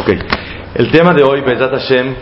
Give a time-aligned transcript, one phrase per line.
[0.00, 0.08] Ok,
[0.76, 2.14] el tema de hoy, Bezat Hashem,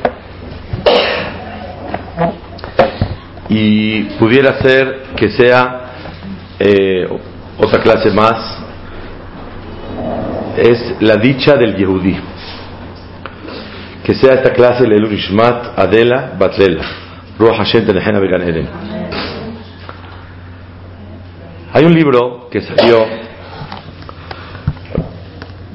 [3.49, 5.93] y pudiera ser que sea
[6.59, 7.09] eh,
[7.57, 8.59] otra clase más,
[10.57, 12.17] es la dicha del Yehudí.
[14.03, 16.83] Que sea esta clase el Ishmat Adela Batlela.
[17.39, 18.69] Ruach Hashem Tenejena Began.
[21.75, 23.28] Hay un libro que salió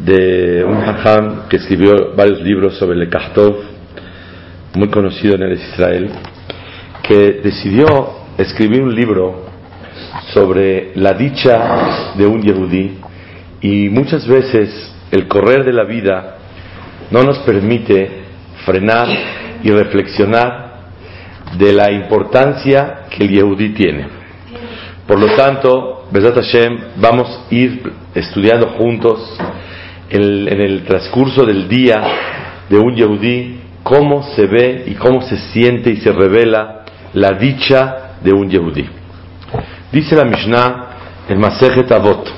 [0.04, 3.56] de un hajam que escribió varios libros sobre el Kahtov,
[4.76, 6.10] muy conocido en el Israel,
[7.04, 7.86] que decidió
[8.38, 9.46] escribir un libro
[10.34, 12.98] sobre la dicha de un Yehudí
[13.62, 16.38] y muchas veces el correr de la vida
[17.12, 18.24] no nos permite
[18.66, 19.08] frenar
[19.64, 20.74] y reflexionar
[21.58, 24.08] de la importancia que el Yehudí tiene.
[25.08, 29.38] Por lo tanto, Besat Hashem, vamos a ir estudiando juntos
[30.14, 32.02] en, el transcurso del día
[32.70, 38.18] de un Yehudí cómo se ve y cómo se siente y se revela la dicha
[38.22, 38.88] de un Yehudí.
[39.92, 40.88] Dice la Mishnah
[41.28, 42.32] en Masejet Avot,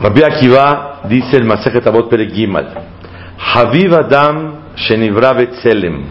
[0.00, 2.68] Rabbi Akiva dice el Masejet Avot Gimal,
[3.54, 6.04] Haviv Adam Shenivra Betzelem,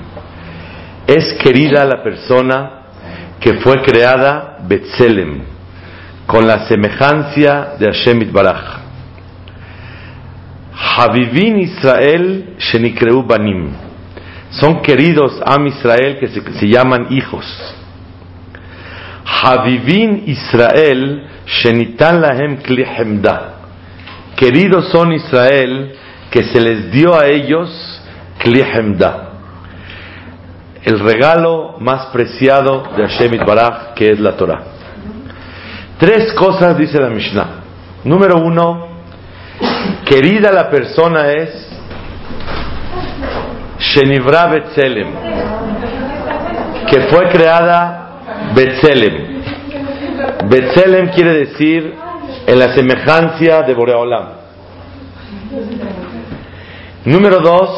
[1.07, 2.71] es querida la persona
[3.39, 5.54] que fue creada Betzelem,
[6.25, 8.83] con la semejanza de Hashem Itbaraj.
[10.97, 13.69] Havivin Israel Shenikreu Banim,
[14.49, 17.45] son queridos Am Israel que se, se llaman hijos.
[19.25, 23.55] Havivin Israel Shenitan Lahem Kli Hemda
[24.35, 25.95] Queridos son Israel,
[26.29, 27.69] que se les dio a ellos
[28.37, 29.29] Klihemda,
[30.83, 34.63] el regalo más preciado de Hashem Baraj, que es la Torah.
[35.97, 37.63] Tres cosas dice la Mishnah.
[38.03, 38.87] Número uno,
[40.05, 41.49] querida la persona es
[43.79, 45.07] Shenivra Betzelem,
[46.89, 48.19] que fue creada
[48.53, 49.41] Betzelem.
[50.49, 51.95] Betzelem quiere decir
[52.45, 54.27] en la semejanza de Boreolam.
[57.05, 57.69] Número dos,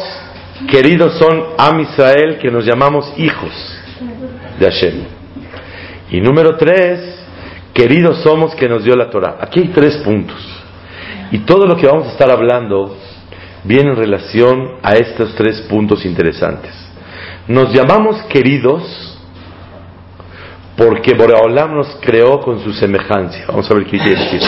[0.70, 3.52] queridos son Am Israel, que nos llamamos hijos
[4.58, 5.04] de Hashem.
[6.10, 7.18] Y número tres,
[7.78, 9.36] queridos somos que nos dio la Torah.
[9.40, 10.44] Aquí hay tres puntos.
[11.30, 12.96] Y todo lo que vamos a estar hablando
[13.62, 16.72] viene en relación a estos tres puntos interesantes.
[17.46, 18.82] Nos llamamos queridos
[20.76, 23.44] porque Boreolam nos creó con su semejanza.
[23.46, 24.40] Vamos a ver qué quiere decir.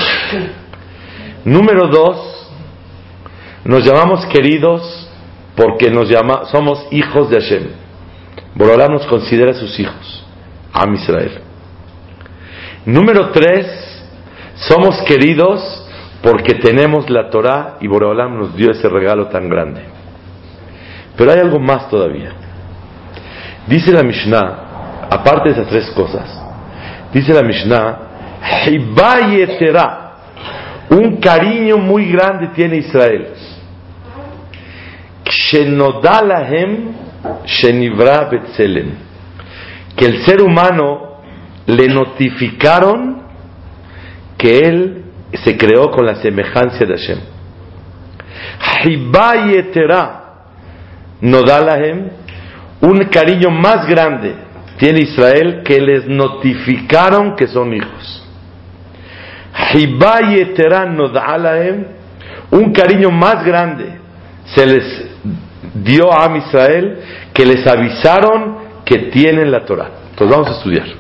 [1.45, 2.51] Número dos,
[3.65, 5.09] nos llamamos queridos
[5.55, 7.69] porque nos llama, somos hijos de Hashem.
[8.57, 10.27] Boreolam nos considera sus hijos,
[10.73, 11.50] Am Israel.
[12.87, 13.67] Número tres,
[14.55, 15.87] somos queridos
[16.23, 19.83] porque tenemos la Torah y Boreolam nos dio ese regalo tan grande.
[21.17, 22.33] Pero hay algo más todavía.
[23.67, 26.25] Dice la Mishnah, aparte de esas tres cosas,
[27.13, 27.99] dice la Mishnah,
[30.91, 33.29] un cariño muy grande tiene Israel.
[39.97, 41.10] Que el ser humano
[41.67, 43.23] le notificaron
[44.37, 45.05] que él
[45.45, 47.19] se creó con la semejanza de Hashem.
[51.21, 52.11] Nodalahem,
[52.81, 54.35] un cariño más grande
[54.79, 58.27] tiene Israel que les notificaron que son hijos.
[62.51, 63.99] Un cariño más grande
[64.47, 65.07] se les
[65.75, 66.99] dio a Israel
[67.35, 69.91] que les avisaron que tienen la Torah.
[70.11, 71.00] Entonces vamos a estudiar.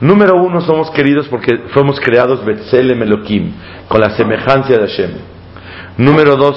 [0.00, 3.52] Número uno, somos queridos porque fuimos creados Betzelem Elohim,
[3.86, 5.10] con la semejanza de Hashem.
[5.98, 6.56] Número dos,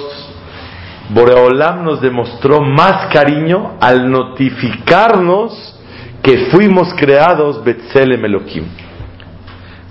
[1.10, 5.78] Boreolam nos demostró más cariño al notificarnos
[6.22, 8.64] que fuimos creados Betzelem Elohim.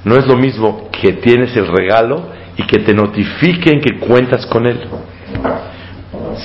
[0.05, 2.22] No es lo mismo que tienes el regalo
[2.56, 4.81] y que te notifiquen que cuentas con él.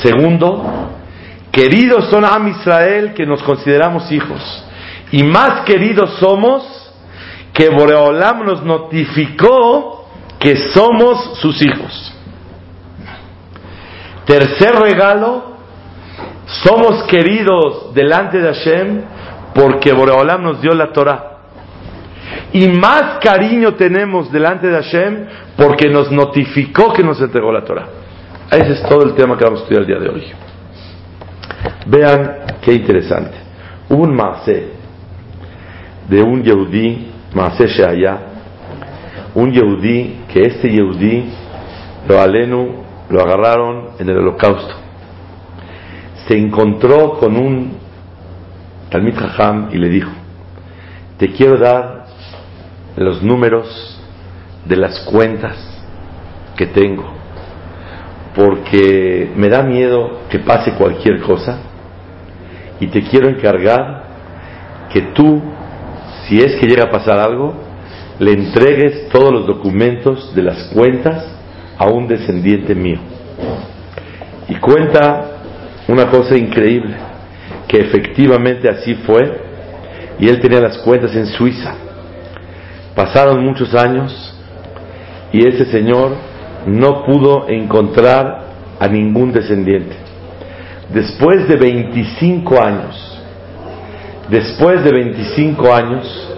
[0.04, 0.92] Segundo,
[1.52, 4.66] queridos son Am Israel que nos consideramos hijos.
[5.12, 6.77] Y más queridos somos
[7.58, 10.06] que Boreolam nos notificó
[10.38, 12.14] que somos sus hijos.
[14.26, 15.58] Tercer regalo,
[16.46, 19.02] somos queridos delante de Hashem
[19.56, 21.38] porque Boreolam nos dio la Torah.
[22.54, 25.26] Y más cariño tenemos delante de Hashem
[25.56, 27.88] porque nos notificó que nos entregó la Torah.
[28.52, 30.32] Ese es todo el tema que vamos a estudiar el día de hoy.
[31.88, 33.36] Vean qué interesante.
[33.90, 34.74] Un maase
[36.08, 37.07] de un Yehudí,
[37.38, 38.18] maase Sheaya,
[39.36, 41.30] un Yehudí, que este Yehudí,
[42.08, 44.74] lo alenu, lo agarraron en el holocausto.
[46.28, 47.78] Se encontró con un
[48.90, 50.12] Talmid Jajam y le dijo,
[51.18, 52.06] te quiero dar
[52.96, 54.02] los números
[54.66, 55.58] de las cuentas
[56.56, 57.06] que tengo,
[58.36, 61.60] porque me da miedo que pase cualquier cosa
[62.80, 64.06] y te quiero encargar
[64.92, 65.42] que tú,
[66.28, 67.54] si es que llega a pasar algo,
[68.20, 71.26] le entregues todos los documentos de las cuentas
[71.78, 73.00] a un descendiente mío.
[74.50, 75.32] Y cuenta
[75.88, 76.96] una cosa increíble,
[77.68, 79.48] que efectivamente así fue,
[80.20, 81.76] y él tenía las cuentas en Suiza.
[82.96, 84.34] Pasaron muchos años
[85.32, 86.16] y ese señor
[86.66, 88.48] no pudo encontrar
[88.80, 89.96] a ningún descendiente.
[90.92, 93.17] Después de 25 años,
[94.30, 96.34] después de 25 años,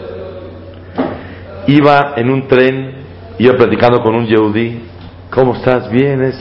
[1.68, 2.94] iba en un tren,
[3.38, 4.82] iba platicando con un Yehudi,
[5.30, 5.90] ¿cómo estás?
[5.92, 6.34] Bien,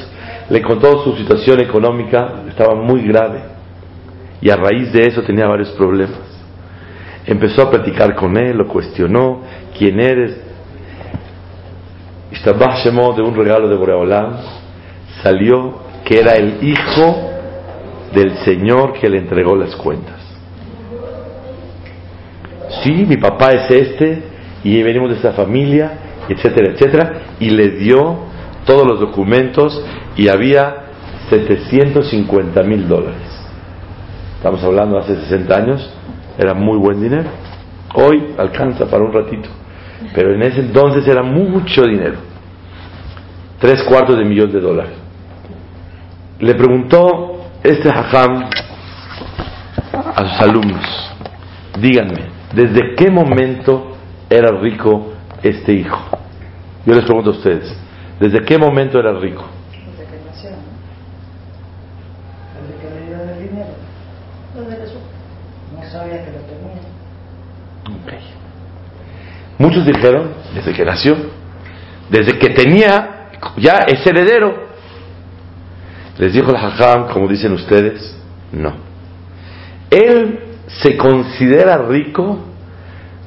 [0.49, 3.43] Le contó su situación económica, estaba muy grave,
[4.41, 6.21] y a raíz de eso tenía varios problemas.
[7.27, 9.43] Empezó a platicar con él, lo cuestionó,
[9.77, 10.39] ¿quién eres?
[13.15, 14.37] de un regalo de Boreolam,
[15.23, 17.31] salió que era el hijo
[18.15, 20.18] del Señor que le entregó las cuentas.
[22.93, 24.23] Mi papá es este,
[24.65, 25.93] y venimos de esta familia,
[26.29, 28.19] etcétera, etcétera, y le dio
[28.65, 29.83] todos los documentos
[30.17, 30.89] y había
[31.31, 33.29] 750 mil dólares.
[34.37, 35.91] Estamos hablando hace 60 años,
[36.39, 37.29] era muy buen dinero.
[37.95, 39.49] Hoy alcanza para un ratito,
[40.15, 42.19] pero en ese entonces era mucho dinero.
[43.59, 44.93] Tres cuartos de millón de dólares.
[46.39, 48.49] Le preguntó este hajam
[49.93, 51.15] a sus alumnos,
[51.81, 53.97] díganme, ¿desde qué momento
[54.31, 55.13] era rico
[55.43, 56.19] este hijo?
[56.87, 57.77] Yo les pregunto a ustedes,
[58.19, 59.45] ¿desde qué momento era rico?
[59.71, 60.57] Desde que nació, ¿no?
[62.61, 63.71] Desde que le dieron el dinero.
[64.55, 65.07] Desde que supo.
[65.77, 66.81] No sabía que lo tenía.
[68.03, 68.13] Ok.
[69.59, 71.17] Muchos dijeron, desde que nació,
[72.09, 74.69] desde que tenía, ya es heredero.
[76.17, 78.17] Les dijo el hajam, como dicen ustedes,
[78.53, 78.75] no.
[79.91, 82.39] Él se considera rico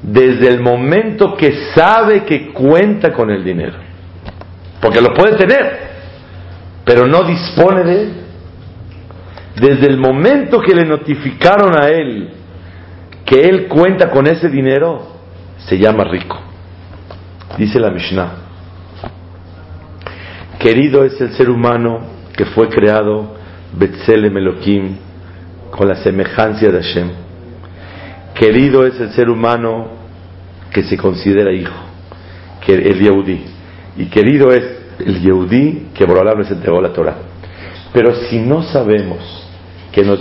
[0.02, 3.78] desde el momento que sabe que cuenta con el dinero.
[4.80, 5.78] Porque lo puede tener,
[6.84, 8.12] pero no dispone de él.
[9.60, 12.30] Desde el momento que le notificaron a él
[13.24, 15.06] que él cuenta con ese dinero,
[15.58, 16.38] se llama rico.
[17.56, 18.32] Dice la Mishnah.
[20.58, 22.00] Querido es el ser humano
[22.36, 23.34] que fue creado
[23.72, 24.96] Betzelem Elohim
[25.70, 27.10] con la semejanza de Hashem.
[28.34, 29.88] Querido es el ser humano
[30.72, 31.74] que se considera hijo,
[32.64, 33.44] que el Yehudí.
[33.96, 34.64] Y querido es
[34.98, 37.16] el Yehudí que hablar nos entregó la Torah.
[37.92, 39.18] Pero si no sabemos
[39.92, 40.20] que nos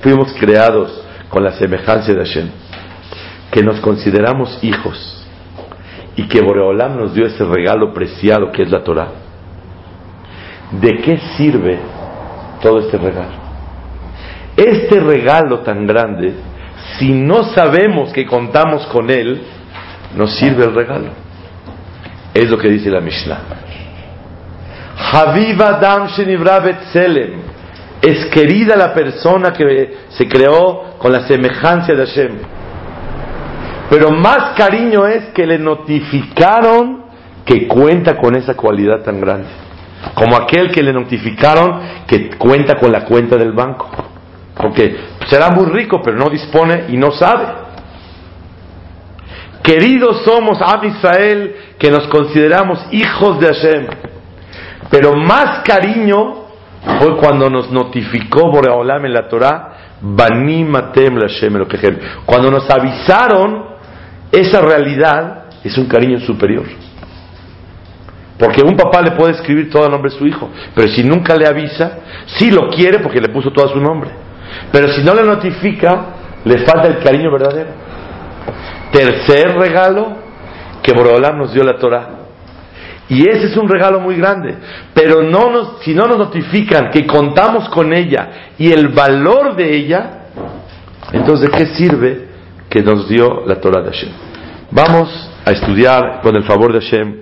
[0.00, 2.48] fuimos creados con la semejanza de Hashem,
[3.50, 5.26] que nos consideramos hijos
[6.16, 9.08] y que Boreolam nos dio ese regalo preciado que es la Torah,
[10.80, 11.78] ¿de qué sirve
[12.62, 13.42] todo este regalo?
[14.56, 16.34] Este regalo tan grande,
[16.98, 19.42] si no sabemos que contamos con él,
[20.16, 21.10] nos sirve el regalo.
[22.34, 23.38] Es lo que dice la Mishnah.
[25.12, 27.42] Haviva Dam Shenivra Betzelem.
[28.00, 32.32] Es querida la persona que se creó con la semejanza de Hashem.
[33.90, 37.04] Pero más cariño es que le notificaron
[37.44, 39.48] que cuenta con esa cualidad tan grande.
[40.14, 44.11] Como aquel que le notificaron que cuenta con la cuenta del banco.
[44.56, 44.96] Porque
[45.28, 47.46] será muy rico, pero no dispone y no sabe.
[49.62, 53.86] Queridos somos Ab Israel, que nos consideramos hijos de Hashem.
[54.90, 56.42] Pero más cariño
[56.98, 61.64] fue cuando nos notificó Boreolam en la Torah, Bani Matem Hashem
[62.26, 63.66] Cuando nos avisaron,
[64.32, 66.64] esa realidad es un cariño superior.
[68.36, 71.36] Porque un papá le puede escribir todo el nombre de su hijo, pero si nunca
[71.36, 74.10] le avisa, sí lo quiere porque le puso todo su nombre.
[74.70, 76.06] Pero si no le notifica,
[76.44, 77.70] le falta el cariño verdadero.
[78.92, 80.16] Tercer regalo
[80.82, 82.08] que Boreolam nos dio la Torah.
[83.08, 84.56] Y ese es un regalo muy grande.
[84.94, 89.76] Pero no nos, si no nos notifican que contamos con ella y el valor de
[89.76, 90.24] ella,
[91.12, 92.28] entonces ¿de qué sirve
[92.68, 94.12] que nos dio la Torah de Hashem?
[94.70, 97.16] Vamos a estudiar con el favor de Hashem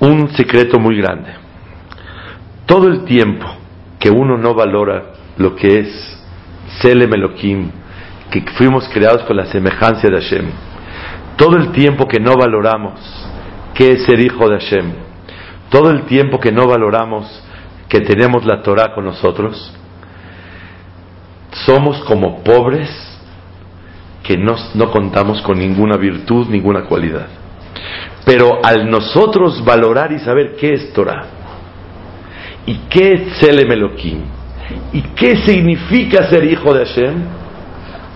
[0.00, 1.30] un secreto muy grande.
[2.66, 3.46] Todo el tiempo
[4.04, 6.18] que uno no valora lo que es
[6.82, 7.70] Selem Elohim,
[8.30, 10.44] que fuimos creados con la semejanza de Hashem,
[11.38, 13.00] todo el tiempo que no valoramos
[13.72, 14.92] qué es ser hijo de Hashem,
[15.70, 17.24] todo el tiempo que no valoramos
[17.88, 19.72] que tenemos la Torah con nosotros,
[21.64, 22.90] somos como pobres
[24.22, 27.28] que no, no contamos con ninguna virtud, ninguna cualidad.
[28.26, 31.43] Pero al nosotros valorar y saber qué es Torah,
[32.66, 34.22] y qué es Elohim,
[34.92, 37.14] y qué significa ser hijo de Hashem,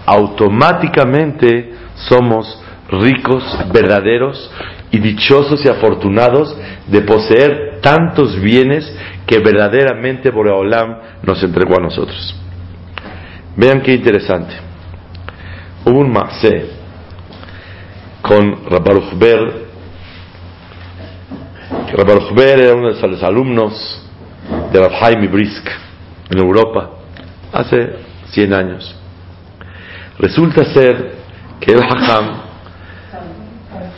[0.07, 4.51] automáticamente somos ricos, verdaderos
[4.91, 8.91] y dichosos y afortunados de poseer tantos bienes
[9.27, 12.35] que verdaderamente Boreolam nos entregó a nosotros.
[13.57, 14.55] Vean qué interesante.
[15.85, 16.71] Hubo un masé
[18.23, 19.67] con Rabbaruch Ber.
[21.93, 23.98] Rabbaruch Ber era uno de los alumnos
[24.73, 25.67] de Rabhaim Brisk
[26.31, 26.91] en Europa
[27.53, 27.97] hace
[28.31, 28.97] 100 años.
[30.19, 31.17] Resulta ser
[31.61, 32.49] que el Hajam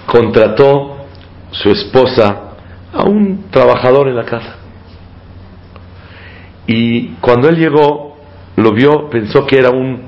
[0.07, 1.07] contrató
[1.51, 2.51] su esposa
[2.93, 4.57] a un trabajador en la casa.
[6.67, 8.17] Y cuando él llegó,
[8.57, 10.03] lo vio, pensó que era un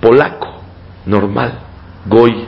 [0.00, 0.60] polaco,
[1.06, 1.58] normal,
[2.06, 2.46] goy.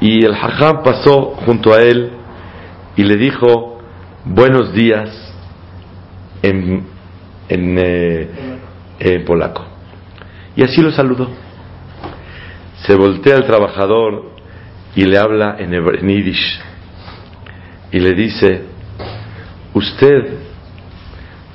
[0.00, 2.12] Y el hajam pasó junto a él
[2.96, 3.78] y le dijo,
[4.24, 5.08] buenos días
[6.42, 6.84] en,
[7.48, 8.28] eh,
[8.98, 9.64] en polaco.
[10.56, 11.30] Y así lo saludó.
[12.86, 14.32] Se voltea al trabajador
[14.94, 16.60] y le habla en, en Yiddish
[17.92, 18.62] y le dice,
[19.74, 20.38] usted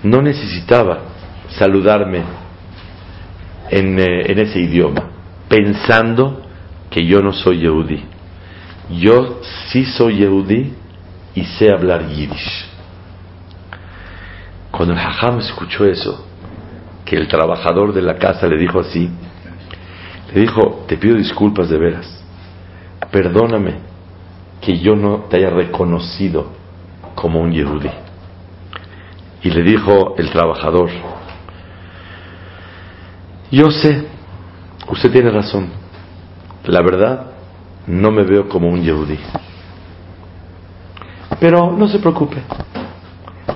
[0.03, 0.99] no necesitaba
[1.49, 2.23] saludarme
[3.69, 5.09] en, eh, en ese idioma,
[5.49, 6.43] pensando
[6.89, 8.03] que yo no soy Yehudi.
[8.99, 10.73] Yo sí soy Yehudi
[11.35, 12.76] y sé hablar Yiddish.
[14.71, 16.25] Cuando el Hajam escuchó eso,
[17.05, 19.09] que el trabajador de la casa le dijo así,
[20.33, 22.17] le dijo, te pido disculpas de veras
[23.11, 23.75] perdóname
[24.61, 26.47] que yo no te haya reconocido
[27.15, 27.89] como un Yehudi.
[29.43, 30.89] Y le dijo el trabajador,
[33.51, 34.07] yo sé,
[34.89, 35.69] usted tiene razón,
[36.65, 37.27] la verdad,
[37.85, 39.19] no me veo como un Yehudi.
[41.39, 42.41] Pero no se preocupe,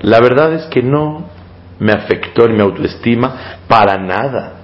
[0.02, 1.28] la verdad es que no
[1.78, 4.54] me afectó en mi autoestima para nada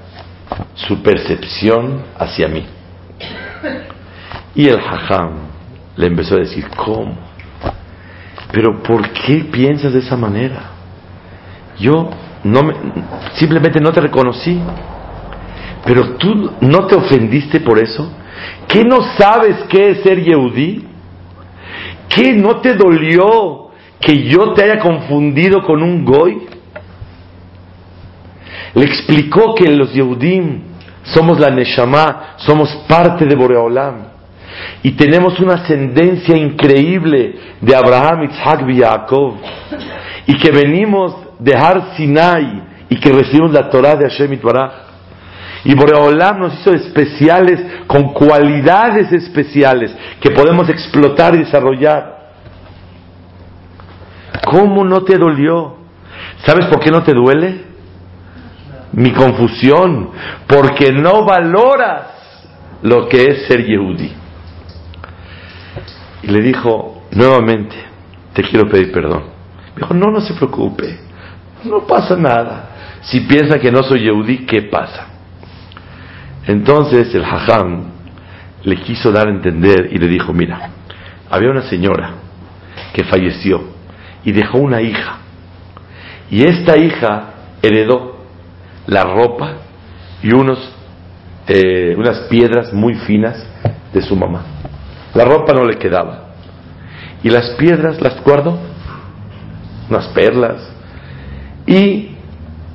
[0.74, 2.66] su percepción hacia mí.
[4.54, 5.34] Y el hajam
[5.96, 7.16] le empezó a decir, ¿cómo?
[8.52, 10.70] Pero ¿por qué piensas de esa manera?
[11.78, 12.10] Yo
[12.44, 12.74] no me,
[13.34, 14.60] simplemente no te reconocí.
[15.84, 18.10] Pero tú no te ofendiste por eso.
[18.66, 20.86] ¿Qué no sabes qué es ser Yehudí?
[22.08, 23.67] ¿Qué no te dolió
[24.00, 26.46] que yo te haya confundido con un goy?
[28.74, 30.60] Le explicó que los Yehudim
[31.02, 34.08] somos la Neshama, somos parte de Boreolam.
[34.82, 39.34] Y tenemos una ascendencia increíble de Abraham, Isaac y Jacob.
[40.26, 44.72] Y que venimos de Har Sinai y que recibimos la Torah de Hashem Itbaraj.
[45.64, 52.17] Y Boreolam nos hizo especiales con cualidades especiales que podemos explotar y desarrollar.
[54.50, 55.76] ¿Cómo no te dolió?
[56.46, 57.64] ¿Sabes por qué no te duele?
[58.92, 60.10] Mi confusión,
[60.46, 62.06] porque no valoras
[62.82, 64.10] lo que es ser Yehudi.
[66.22, 67.76] Y le dijo, nuevamente,
[68.32, 69.24] te quiero pedir perdón.
[69.74, 70.98] Me dijo, no, no se preocupe,
[71.64, 72.70] no pasa nada.
[73.02, 75.08] Si piensa que no soy Yehudi, ¿qué pasa?
[76.46, 77.84] Entonces el hajam
[78.62, 80.70] le quiso dar a entender y le dijo, mira,
[81.28, 82.12] había una señora
[82.94, 83.77] que falleció
[84.24, 85.18] y dejó una hija.
[86.30, 88.18] Y esta hija heredó
[88.86, 89.52] la ropa
[90.22, 90.58] y unos,
[91.46, 93.46] eh, unas piedras muy finas
[93.92, 94.44] de su mamá.
[95.14, 96.26] La ropa no le quedaba.
[97.22, 98.58] Y las piedras las guardó,
[99.88, 100.56] unas perlas.
[101.66, 102.10] Y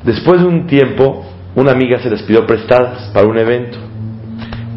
[0.04, 3.78] después de un tiempo, una amiga se les pidió prestadas para un evento.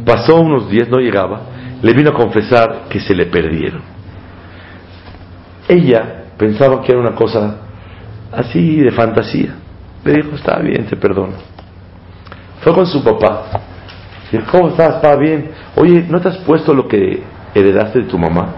[0.05, 1.41] Pasó unos días, no llegaba,
[1.83, 3.83] le vino a confesar que se le perdieron.
[5.69, 7.57] Ella pensaba que era una cosa
[8.33, 9.55] así de fantasía.
[10.05, 11.35] Le dijo, está bien, te perdono.
[12.61, 13.45] Fue con su papá.
[14.31, 14.97] Dijo, ¿cómo estás?
[14.97, 15.51] ¿Está bien?
[15.77, 17.23] Oye, ¿no te has puesto lo que
[17.55, 18.55] heredaste de tu mamá?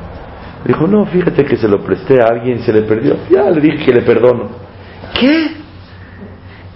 [0.65, 3.17] Dijo, no, fíjate que se lo presté a alguien se le perdió.
[3.31, 4.49] Ya le dije que le perdono.
[5.19, 5.57] ¿Qué?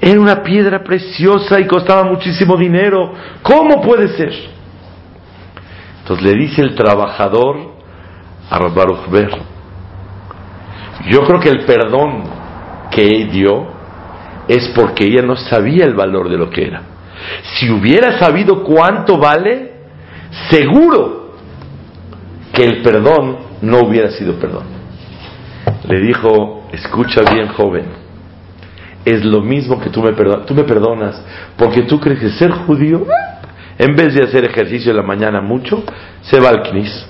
[0.00, 3.12] Era una piedra preciosa y costaba muchísimo dinero.
[3.42, 4.32] ¿Cómo puede ser?
[6.02, 7.73] Entonces le dice el trabajador
[8.50, 9.09] a Baruch
[11.09, 12.25] yo creo que el perdón
[12.90, 13.66] que dio
[14.49, 16.82] es porque ella no sabía el valor de lo que era.
[17.54, 19.73] Si hubiera sabido cuánto vale,
[20.50, 21.32] seguro
[22.52, 24.64] que el perdón no hubiera sido perdón.
[25.88, 27.85] Le dijo, escucha bien joven,
[29.04, 31.23] es lo mismo que tú me, perdonas, tú me perdonas
[31.56, 33.04] porque tú crees que ser judío,
[33.78, 35.82] en vez de hacer ejercicio en la mañana mucho,
[36.23, 37.06] se va al knis.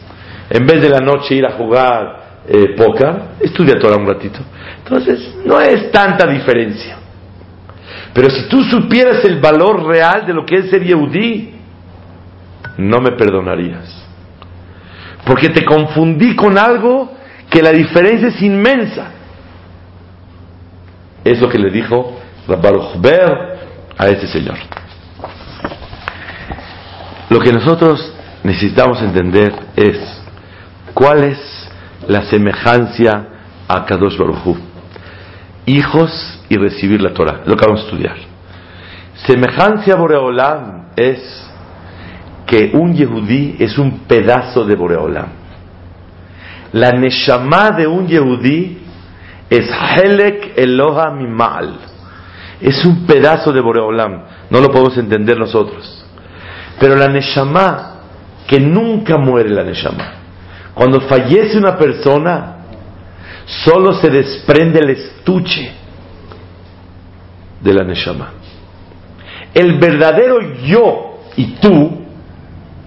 [0.49, 2.77] En vez de la noche ir a jugar eh,
[3.41, 4.41] estudia Torah un ratito.
[4.79, 6.99] Entonces, no es tanta diferencia.
[8.13, 11.55] Pero si tú supieras el valor real de lo que es ser Yehudí,
[12.79, 14.03] no me perdonarías.
[15.25, 17.13] Porque te confundí con algo
[17.49, 19.11] que la diferencia es inmensa.
[21.25, 22.19] Es lo que le dijo
[22.49, 23.59] Rabbaruch Ber
[23.97, 24.57] a este señor.
[27.31, 29.99] Lo que nosotros necesitamos entender es
[30.93, 31.52] cuál es
[32.09, 33.25] la semejanza
[33.69, 34.57] a Kadosh Baruj
[35.67, 38.17] Hijos y recibir la Torah, lo que vamos a estudiar.
[39.27, 41.21] Semejanza a Boreolam es
[42.47, 45.29] que un Yehudí es un pedazo de Boreolam.
[46.73, 48.79] La Neshama de un Yehudí
[49.49, 51.77] es Helek Eloha Mimal.
[52.61, 54.25] Es un pedazo de Boreolam.
[54.51, 56.05] No lo podemos entender nosotros.
[56.81, 58.01] Pero la Neshama,
[58.49, 60.22] que nunca muere la Neshama.
[60.75, 62.57] Cuando fallece una persona,
[63.65, 65.73] solo se desprende el estuche
[67.61, 68.31] de la Neshama.
[69.55, 72.03] El verdadero yo y tú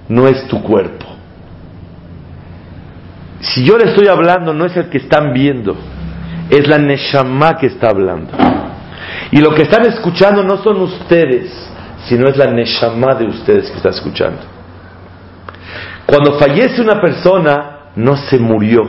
[0.10, 1.06] no es tu cuerpo.
[3.40, 5.76] Si yo le estoy hablando, no es el que están viendo,
[6.50, 8.32] es la Neshama que está hablando.
[9.32, 11.52] Y lo que están escuchando no son ustedes,
[12.06, 14.42] sino es la Neshama de ustedes que está escuchando.
[16.06, 18.82] Cuando fallece una persona, no se murió.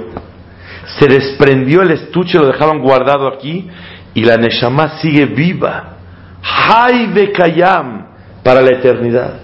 [0.99, 3.69] Se desprendió el estuche, lo dejaban guardado aquí
[4.15, 5.97] y la Neshama sigue viva.
[6.43, 8.07] Hay Bekayam
[8.43, 9.41] para la eternidad.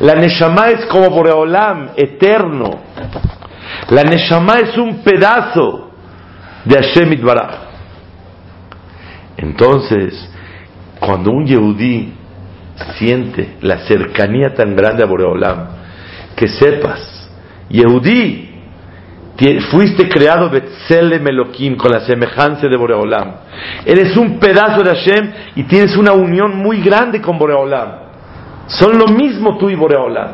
[0.00, 2.70] La Neshama es como Boreolam, eterno.
[3.90, 5.90] La Neshama es un pedazo
[6.64, 7.54] de Hashem Itbaraj.
[9.36, 10.28] Entonces,
[10.98, 12.12] cuando un Yehudí
[12.98, 15.68] siente la cercanía tan grande a Boreolam,
[16.36, 17.30] que sepas,
[17.68, 18.51] Yehudí,
[19.70, 23.32] Fuiste creado Betzelem Elohim con la semejanza de Boreolam.
[23.84, 27.90] Eres un pedazo de Hashem y tienes una unión muy grande con Boreolam.
[28.66, 30.32] Son lo mismo tú y Boreolam.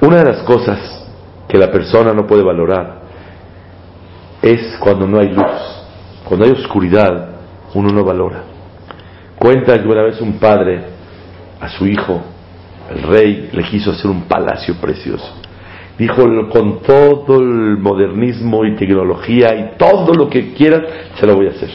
[0.00, 1.06] Una de las cosas
[1.48, 3.02] que la persona no puede valorar
[4.40, 5.82] es cuando no hay luz.
[6.24, 7.28] Cuando hay oscuridad,
[7.74, 8.42] uno no valora.
[9.38, 10.82] Cuenta que una vez un padre
[11.60, 12.22] a su hijo
[12.94, 15.42] el rey le quiso hacer un palacio precioso.
[15.98, 20.84] Dijo, con todo el modernismo y tecnología y todo lo que quieran,
[21.18, 21.70] se lo voy a hacer.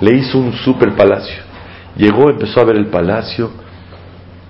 [0.00, 1.42] Le hizo un super palacio.
[1.96, 3.50] Llegó, empezó a ver el palacio.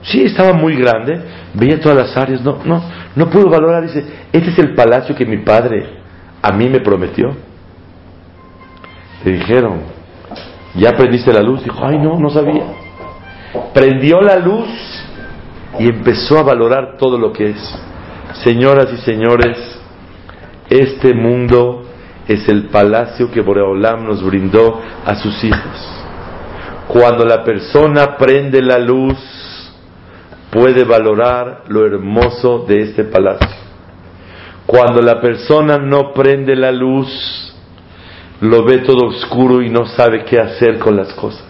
[0.03, 1.21] Sí, estaba muy grande,
[1.55, 2.43] veía todas las áreas.
[2.43, 2.83] No, no,
[3.17, 3.83] no pudo valorar.
[3.83, 6.01] Dice, este es el palacio que mi padre
[6.43, 7.35] a mí me prometió.
[9.25, 9.81] Le dijeron,
[10.75, 11.65] ¿ya prendiste la luz?
[11.65, 12.65] Dijo, ay, no, no sabía.
[13.75, 14.69] Prendió la luz
[15.79, 17.81] y empezó a valorar todo lo que es.
[18.45, 19.57] Señoras y señores,
[20.69, 21.85] este mundo
[22.27, 26.05] es el palacio que Boreolam nos brindó a sus hijos.
[26.87, 29.17] Cuando la persona prende la luz,
[30.51, 33.49] puede valorar lo hermoso de este palacio.
[34.67, 37.55] Cuando la persona no prende la luz,
[38.41, 41.45] lo ve todo oscuro y no sabe qué hacer con las cosas.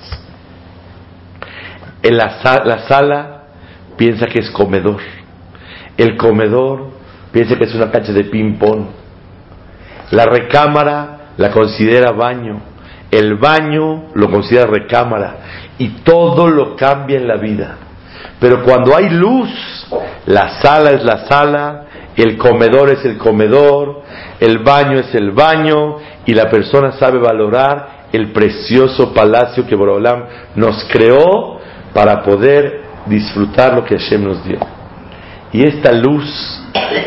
[2.02, 3.39] En la, la sala
[4.00, 4.96] piensa que es comedor.
[5.98, 6.86] El comedor
[7.32, 8.86] piensa que es una cancha de ping-pong.
[10.12, 12.62] La recámara la considera baño.
[13.10, 15.36] El baño lo considera recámara.
[15.76, 17.76] Y todo lo cambia en la vida.
[18.40, 19.50] Pero cuando hay luz,
[20.24, 21.84] la sala es la sala,
[22.16, 24.00] el comedor es el comedor,
[24.40, 30.24] el baño es el baño, y la persona sabe valorar el precioso palacio que Borolam
[30.54, 31.60] nos creó
[31.92, 34.58] para poder disfrutar lo que Hashem nos dio.
[35.52, 36.24] Y esta luz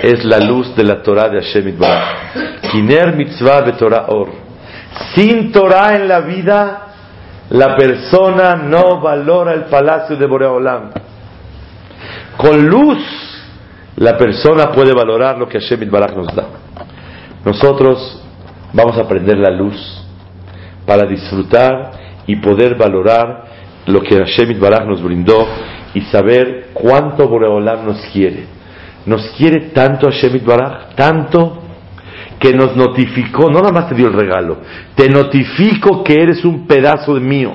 [0.04, 2.72] es la luz de la Torah de Hashem Itbaraj.
[2.72, 4.30] Kiner mitzvah Torah or.
[5.16, 6.88] Sin Torah en la vida,
[7.50, 10.92] la persona no valora el palacio de Boreolam.
[12.38, 13.00] Con luz,
[13.96, 16.46] la persona puede valorar lo que Hashem Baraj nos da.
[17.46, 18.22] Nosotros
[18.74, 19.76] vamos a aprender la luz
[20.86, 21.92] para disfrutar
[22.28, 23.46] y poder valorar
[23.86, 25.48] lo que Hashem Baraj nos brindó
[25.94, 28.46] y saber cuánto Boreolam nos quiere.
[29.06, 31.64] Nos quiere tanto Hashem Baraj, tanto
[32.40, 34.58] que nos notificó, no nada más te dio el regalo,
[34.96, 37.54] te notifico que eres un pedazo de mío.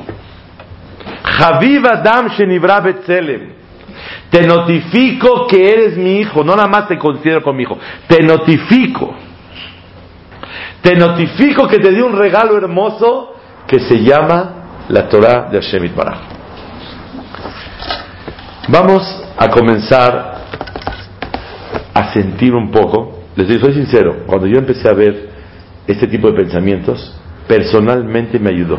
[1.22, 3.58] Javiv Adam Shenibra Betzelem.
[4.30, 8.22] Te notifico que eres mi hijo, no nada más te considero como mi hijo, te
[8.22, 9.14] notifico.
[10.82, 13.34] Te notifico que te di un regalo hermoso
[13.66, 16.37] que se llama la Torah de Hashem Baraj.
[18.70, 19.02] Vamos
[19.38, 20.34] a comenzar
[21.94, 25.30] a sentir un poco, les digo, soy sincero, cuando yo empecé a ver
[25.86, 28.78] este tipo de pensamientos, personalmente me ayudó.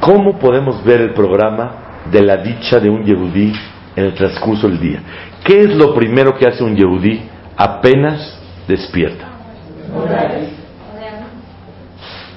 [0.00, 3.50] ¿Cómo podemos ver el programa de la dicha de un yehudí
[3.96, 5.02] en el transcurso del día?
[5.42, 7.22] ¿Qué es lo primero que hace un yehudí
[7.56, 8.38] apenas
[8.68, 9.26] despierta?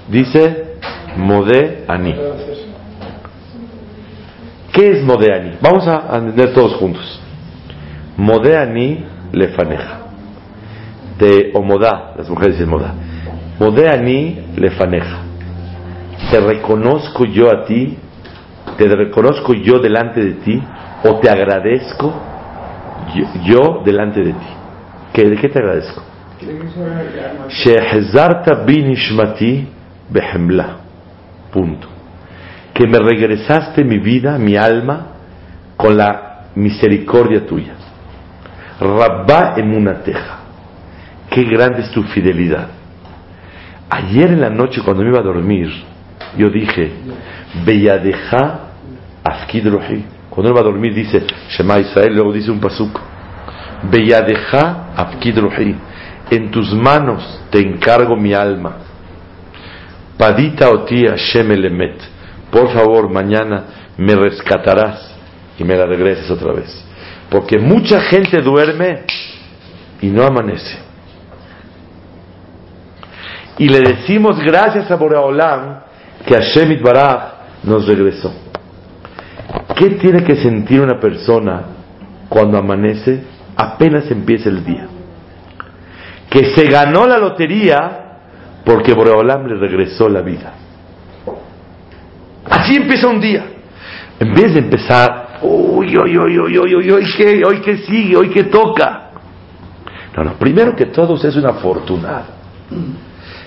[0.08, 0.78] Dice
[1.18, 2.16] Modé Ani.
[4.74, 5.58] ¿Qué es Modé Ani?
[5.62, 7.22] Vamos a entender todos juntos.
[8.18, 10.00] Modé Ani lefaneja.
[11.20, 12.94] De Omodá, las mujeres dicen Modá.
[13.60, 15.32] Modé Ani lefaneja
[16.30, 17.98] te reconozco yo a ti,
[18.78, 20.62] te reconozco yo delante de ti,
[21.04, 22.14] o te agradezco
[23.44, 24.48] yo, delante de ti.
[25.14, 26.04] ¿Qué, ¿De qué te agradezco?
[31.52, 31.91] Punto.
[32.74, 35.08] Que me regresaste mi vida, mi alma,
[35.76, 37.74] con la misericordia tuya.
[38.80, 40.40] Rabba emunateja.
[41.30, 42.68] Qué grande es tu fidelidad.
[43.90, 45.70] Ayer en la noche cuando me iba a dormir,
[46.38, 46.92] yo dije,
[47.66, 48.60] Beyadeja
[49.24, 49.68] Afkid
[50.30, 53.00] Cuando él va a dormir dice, Shema Israel, luego dice un pasuk,
[53.92, 55.38] Beyadeja Afkid
[56.30, 58.78] En tus manos te encargo mi alma.
[60.18, 62.11] Padita oti Hashem elemet.
[62.52, 63.64] Por favor, mañana
[63.98, 65.16] me rescatarás
[65.58, 66.86] y me la regreses otra vez.
[67.30, 69.06] Porque mucha gente duerme
[70.02, 70.80] y no amanece.
[73.58, 75.80] Y le decimos gracias a Boreolam
[76.26, 77.20] que Hashem Itbaraj
[77.64, 78.34] nos regresó.
[79.76, 81.64] ¿Qué tiene que sentir una persona
[82.28, 83.24] cuando amanece
[83.56, 84.88] apenas empieza el día?
[86.30, 88.20] Que se ganó la lotería
[88.66, 90.54] porque Boreolam le regresó la vida.
[92.50, 93.46] Así empieza un día.
[94.20, 98.16] En vez de empezar, uy, uy, uy, uy, uy, uy, hoy qué, hoy qué sigue,
[98.16, 99.10] hoy qué toca.
[100.16, 102.26] No, no, primero que todo es una afortunado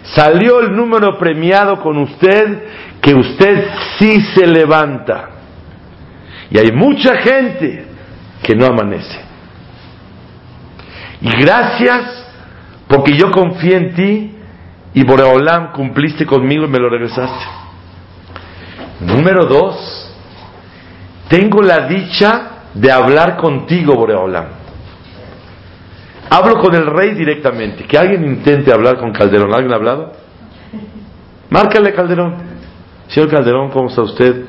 [0.03, 2.63] Salió el número premiado con usted
[3.01, 5.31] que usted sí se levanta.
[6.51, 7.87] Y hay mucha gente
[8.43, 9.19] que no amanece.
[11.23, 12.27] Y gracias
[12.87, 14.35] porque yo confié en ti
[14.93, 17.64] y Boreolam cumpliste conmigo y me lo regresaste.
[19.01, 20.11] Número dos,
[21.29, 24.47] tengo la dicha de hablar contigo, Boreolam.
[26.31, 27.85] Hablo con el rey directamente.
[27.85, 29.53] Que alguien intente hablar con Calderón.
[29.53, 30.13] ¿Alguien ha hablado?
[31.51, 32.35] Márcale, Calderón.
[33.09, 34.45] Señor Calderón, ¿cómo está usted?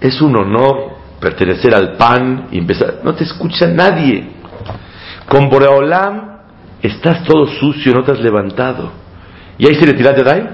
[0.00, 3.00] Es un honor pertenecer al PAN y empezar.
[3.02, 4.30] No te escucha nadie.
[5.28, 6.38] Con Boreolam
[6.82, 8.92] estás todo sucio, no te has levantado.
[9.58, 10.48] ¿Y ahí se le tiraste de ahí?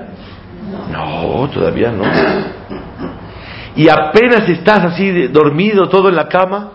[1.37, 2.05] No, todavía no.
[3.77, 6.71] Y apenas estás así dormido todo en la cama,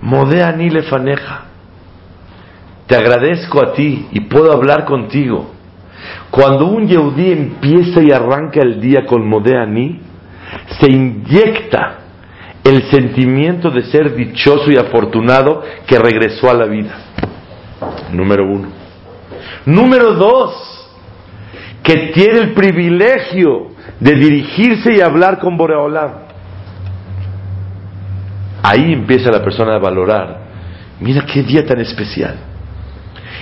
[0.00, 1.44] modea ni le faneja
[2.86, 5.52] te agradezco a ti y puedo hablar contigo.
[6.30, 10.00] Cuando un Yehudí empieza y arranca el día con Modeani,
[10.78, 11.98] se inyecta
[12.62, 16.94] el sentimiento de ser dichoso y afortunado que regresó a la vida.
[18.12, 18.68] Número uno.
[19.64, 20.52] Número dos,
[21.84, 23.68] que tiene el privilegio
[24.00, 26.10] de dirigirse y hablar con Boreolam.
[28.62, 30.44] Ahí empieza la persona a valorar.
[30.98, 32.36] Mira qué día tan especial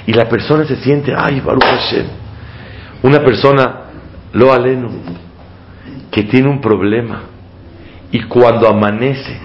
[0.07, 2.07] y la persona se siente, ay, Baruch Hashem.
[3.03, 3.83] Una persona,
[4.33, 4.91] lo aleno,
[6.11, 7.23] que tiene un problema
[8.11, 9.39] y cuando amanece,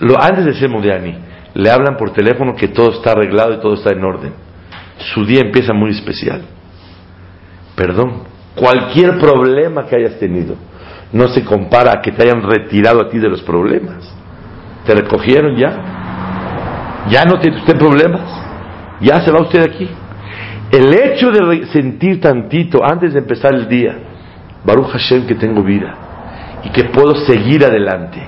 [0.00, 1.16] lo, antes de ser Modiani,
[1.54, 4.32] le hablan por teléfono que todo está arreglado y todo está en orden.
[5.14, 6.42] Su día empieza muy especial.
[7.76, 10.56] Perdón, cualquier problema que hayas tenido
[11.12, 14.10] no se compara a que te hayan retirado a ti de los problemas.
[14.86, 17.06] ¿Te recogieron ya?
[17.10, 18.22] ¿Ya no tiene usted problemas?
[19.00, 19.88] Ya se va usted aquí.
[20.70, 23.98] El hecho de sentir tantito antes de empezar el día,
[24.64, 25.94] Baruch Hashem que tengo vida,
[26.64, 28.22] y que puedo seguir adelante.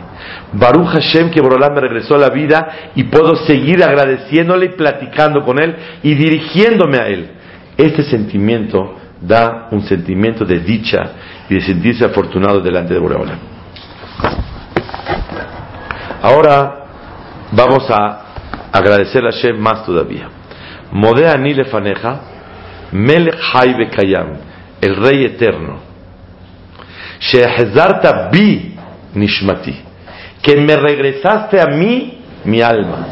[0.52, 5.44] Baruch Hashem que Borolam me regresó a la vida y puedo seguir agradeciéndole y platicando
[5.44, 7.30] con él y dirigiéndome a él.
[7.76, 11.12] Este sentimiento da un sentimiento de dicha
[11.48, 13.38] y de sentirse afortunado delante de Boreolam.
[16.22, 16.86] Ahora
[17.52, 18.24] vamos a
[18.72, 20.28] agradecer a Hashem más todavía.
[20.92, 22.20] Modea ni lefaneja,
[22.92, 24.38] melech hay kayam,
[24.80, 25.80] el rey eterno.
[27.18, 28.76] Shehezarta bi
[29.14, 29.74] nishmati,
[30.42, 33.06] que me regresaste a mí mi alma.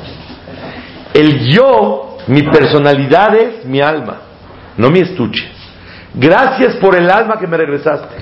[1.15, 4.21] El yo, mi personalidad es mi alma,
[4.77, 5.62] no mi estuche.
[6.15, 8.17] Gracias por el alma que me regresaste.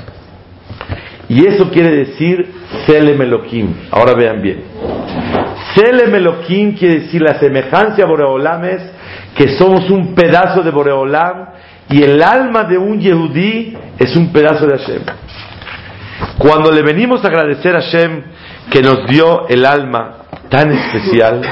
[1.29, 2.53] Y eso quiere decir
[2.87, 3.74] Selem Elohim.
[3.90, 4.62] Ahora vean bien.
[5.74, 8.83] Selem Elohim quiere decir la semejanza a Boreolam es
[9.37, 11.50] que somos un pedazo de Boreolam
[11.88, 15.03] y el alma de un Yehudí es un pedazo de Hashem.
[16.38, 18.22] Cuando le venimos a agradecer a Hashem
[18.70, 21.42] que nos dio el alma tan especial,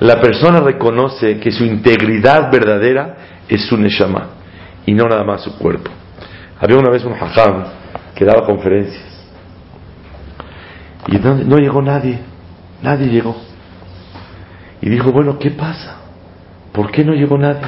[0.00, 3.16] la persona reconoce que su integridad verdadera
[3.48, 4.39] es su neshama
[4.90, 5.88] y no nada más su cuerpo.
[6.58, 7.64] Había una vez un hajam
[8.12, 9.04] que daba conferencias
[11.06, 12.18] y no, no llegó nadie,
[12.82, 13.36] nadie llegó.
[14.82, 15.98] Y dijo, bueno, ¿qué pasa?
[16.72, 17.62] ¿Por qué no llegó nadie?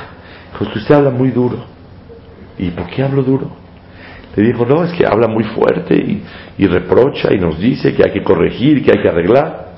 [0.52, 1.64] Dijo, usted habla muy duro.
[2.58, 3.52] ¿Y por qué hablo duro?
[4.34, 6.24] Le dijo, no, es que habla muy fuerte y,
[6.58, 9.74] y reprocha y nos dice que hay que corregir, que hay que arreglar.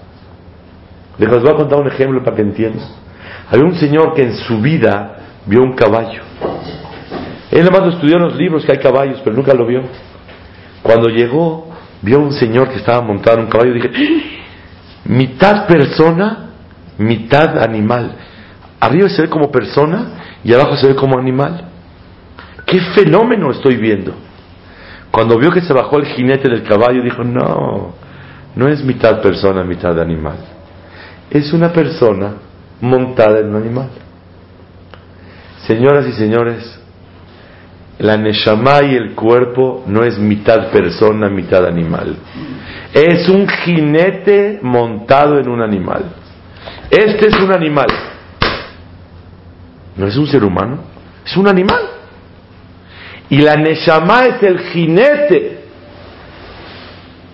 [1.18, 2.88] Les voy a contar un ejemplo para que entiendan.
[3.50, 6.22] Había un señor que en su vida vio un caballo.
[7.54, 9.82] Él nomás lo estudió en los libros que hay caballos, pero nunca lo vio.
[10.82, 11.70] Cuando llegó,
[12.02, 13.90] vio un señor que estaba montado en un caballo y dije,
[15.04, 16.50] mitad persona,
[16.98, 18.16] mitad animal.
[18.80, 21.68] Arriba se ve como persona y abajo se ve como animal.
[22.66, 24.14] ¿Qué fenómeno estoy viendo?
[25.12, 27.94] Cuando vio que se bajó el jinete del caballo, dijo, no,
[28.56, 30.38] no es mitad persona, mitad animal.
[31.30, 32.32] Es una persona
[32.80, 33.90] montada en un animal.
[35.68, 36.80] Señoras y señores,
[37.98, 42.16] la neshama y el cuerpo no es mitad persona, mitad animal.
[42.92, 46.04] Es un jinete montado en un animal.
[46.90, 47.86] Este es un animal.
[49.96, 50.78] No es un ser humano,
[51.24, 51.82] es un animal.
[53.30, 55.64] Y la neshama es el jinete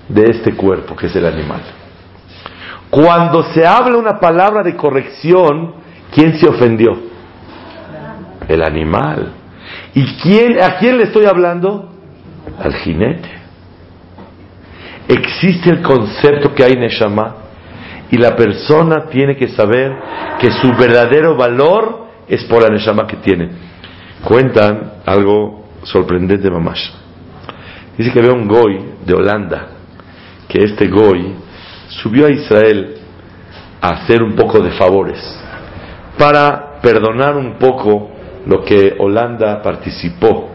[0.08, 1.60] de este cuerpo, que es el animal.
[2.90, 5.74] Cuando se habla una palabra de corrección,
[6.12, 6.98] ¿quién se ofendió?
[8.48, 9.39] El animal.
[9.94, 11.90] ¿Y quién, a quién le estoy hablando?
[12.58, 13.28] Al jinete.
[15.08, 17.36] Existe el concepto que hay neshama
[18.10, 19.92] y la persona tiene que saber
[20.38, 23.50] que su verdadero valor es por la neshama que tiene.
[24.24, 26.92] Cuentan algo sorprendente, mamás.
[27.96, 29.68] Dice que había un goy de Holanda,
[30.48, 31.34] que este goy
[31.88, 32.96] subió a Israel
[33.80, 35.18] a hacer un poco de favores
[36.16, 38.10] para perdonar un poco
[38.46, 40.50] lo que Holanda participó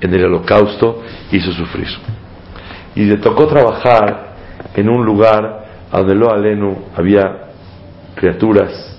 [0.00, 1.88] en el holocausto hizo sufrir.
[2.94, 4.32] Y le tocó trabajar
[4.74, 7.48] en un lugar donde lo alenu había
[8.14, 8.98] criaturas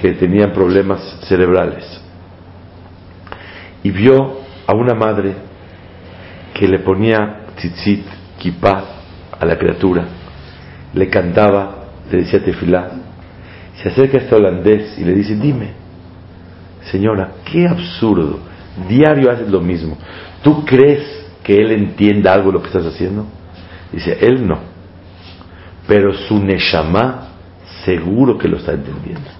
[0.00, 1.84] que tenían problemas cerebrales.
[3.82, 5.34] Y vio a una madre
[6.52, 8.06] que le ponía tzitzit,
[8.38, 8.84] kipá
[9.38, 10.04] a la criatura,
[10.92, 12.90] le cantaba, le decía tefilá.
[13.82, 15.83] Se acerca este holandés y le dice, dime,
[16.90, 18.40] señora, qué absurdo,
[18.88, 19.96] diario haces lo mismo.
[20.42, 21.04] ¿Tú crees
[21.42, 23.26] que él entienda algo de lo que estás haciendo?
[23.92, 24.58] Dice, él no,
[25.86, 27.28] pero su neshama
[27.84, 29.30] seguro que lo está entendiendo.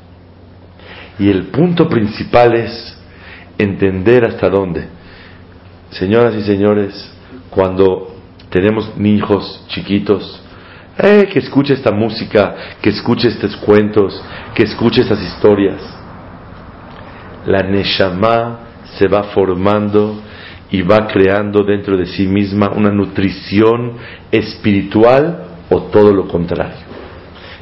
[1.19, 2.97] Y el punto principal es
[3.59, 4.87] entender hasta dónde.
[5.91, 7.11] Señoras y señores,
[7.51, 8.17] cuando
[8.51, 10.41] tenemos hijos chiquitos,
[10.99, 14.21] eh, que escuche esta música, que escuche estos cuentos,
[14.55, 15.81] que escuche estas historias.
[17.47, 18.59] La Neshama
[18.99, 20.21] se va formando
[20.71, 23.93] y va creando dentro de sí misma una nutrición
[24.31, 26.85] espiritual o todo lo contrario.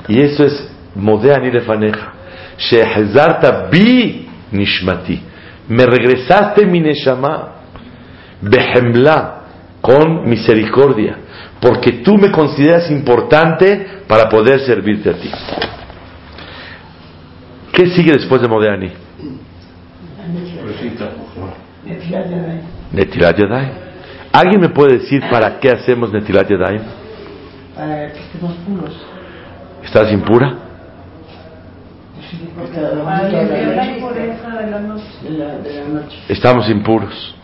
[0.09, 2.13] Y eso es Modeani Lefaneja.
[2.59, 5.21] Shehzarta bi nishmati.
[5.69, 7.49] Me regresaste mi Neshama.
[8.41, 9.39] Behemla.
[9.81, 11.17] Con misericordia.
[11.61, 15.31] Porque tú me consideras importante para poder servirte a ti.
[17.73, 18.93] ¿Qué sigue después de Modeani?
[22.93, 23.73] Netilat Yadayim.
[24.33, 26.83] ¿Alguien me puede decir para qué hacemos Netilat Yadayim?
[27.75, 28.97] Para que estemos puros.
[29.85, 30.57] ¿Estás impura?
[36.29, 37.35] Estamos impuros.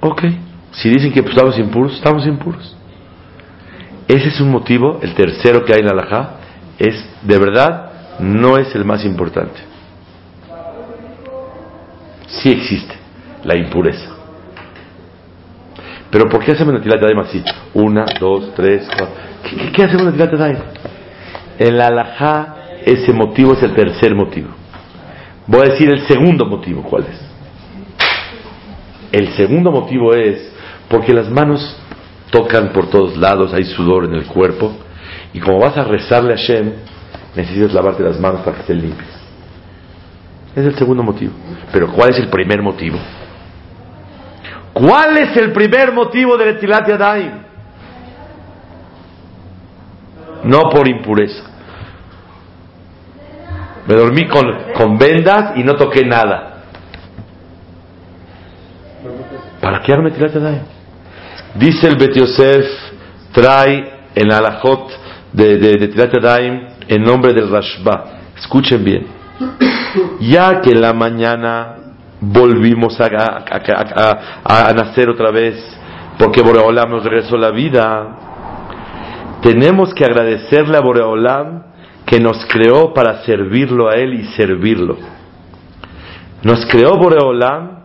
[0.00, 0.22] Ok,
[0.72, 2.76] si dicen que pues, estamos impuros, estamos impuros.
[4.08, 6.30] Ese es un motivo, el tercero que hay en la halajá,
[6.78, 9.71] es de verdad no es el más importante.
[12.40, 12.94] Sí existe
[13.44, 14.10] la impureza.
[16.10, 17.42] Pero ¿por qué hacemos Netilat Daim así?
[17.74, 19.14] Una, dos, tres, cuatro.
[19.42, 20.58] ¿Qué, qué hacemos Netilat Daim?
[21.58, 24.48] En la halajá ese motivo es el tercer motivo.
[25.46, 26.82] Voy a decir el segundo motivo.
[26.82, 27.20] ¿Cuál es?
[29.12, 30.52] El segundo motivo es
[30.88, 31.76] porque las manos
[32.30, 34.72] tocan por todos lados, hay sudor en el cuerpo,
[35.34, 36.72] y como vas a rezarle a Hashem,
[37.36, 39.11] necesitas lavarte las manos para que estén limpias.
[40.54, 41.32] Es el segundo motivo.
[41.72, 42.98] Pero ¿cuál es el primer motivo?
[44.72, 47.32] ¿Cuál es el primer motivo de Etilat Yadayim?
[50.44, 51.44] No por impureza.
[53.86, 56.62] Me dormí con, con vendas y no toqué nada.
[59.60, 60.62] ¿Para qué hago Etilat Yadayim?
[61.54, 62.66] Dice el Bet Yosef,
[63.32, 64.90] trae en la alajot
[65.32, 68.04] de, de, de Tilat Yadayim en nombre del Rashba.
[68.38, 69.06] Escuchen bien.
[70.20, 71.76] Ya que en la mañana
[72.20, 75.56] volvimos a, nacer otra vez,
[76.18, 78.18] porque Boreolam nos regresó la vida,
[79.42, 81.64] tenemos que agradecerle a Boreolam
[82.06, 84.96] que nos creó para servirlo a Él y servirlo.
[86.42, 87.80] Nos creó Boreolam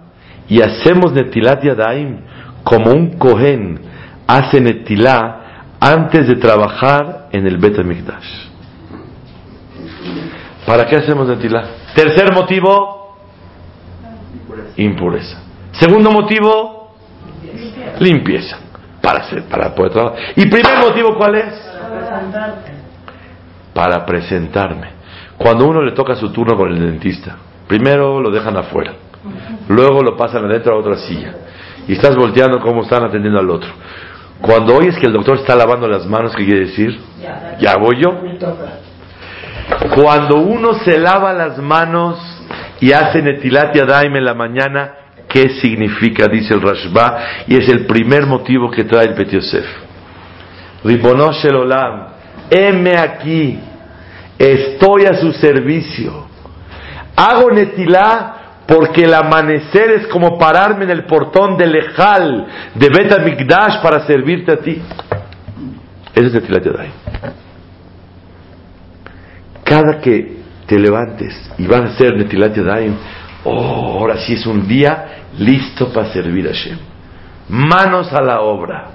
[0.47, 2.19] y hacemos Netilat Yadaim
[2.63, 3.79] como un Kohen
[4.27, 5.39] hace Netilá
[5.79, 8.47] antes de trabajar en el Bet Mikdash.
[10.65, 11.86] ¿Para qué hacemos Netilá?
[11.97, 13.15] Tercer motivo,
[14.75, 15.41] impureza.
[15.71, 16.93] Segundo motivo,
[17.99, 18.59] limpieza.
[19.01, 20.19] Para, hacer, para poder trabajar.
[20.35, 21.53] ¿Y primer motivo cuál es?
[23.73, 24.89] Para presentarme.
[25.37, 27.35] Cuando uno le toca su turno con el dentista,
[27.67, 28.93] primero lo dejan afuera,
[29.67, 31.33] luego lo pasan adentro a otra silla
[31.87, 33.71] y estás volteando cómo están atendiendo al otro.
[34.39, 36.99] Cuando oyes que el doctor está lavando las manos, ¿qué quiere decir?
[37.59, 38.11] Ya voy yo.
[39.93, 42.17] Cuando uno se lava las manos
[42.79, 44.91] y hace netilat yadaim en la mañana,
[45.27, 46.27] ¿qué significa?
[46.27, 49.65] Dice el Rashba, y es el primer motivo que trae el Bet Yosef.
[50.83, 51.57] Ribonosh el
[52.49, 53.59] heme aquí,
[54.37, 56.25] estoy a su servicio.
[57.15, 58.33] Hago netilá
[58.67, 64.05] porque el amanecer es como pararme en el portón del Ejal de Bet Mikdash para
[64.05, 64.81] servirte a ti.
[66.13, 67.46] Ese es Netilat Yadayim.
[69.67, 72.95] Cada que te levantes y vas a hacer Netilat Yadayim,
[73.43, 76.77] oh, ahora sí es un día listo para servir a Hashem.
[77.49, 78.91] Manos a la obra.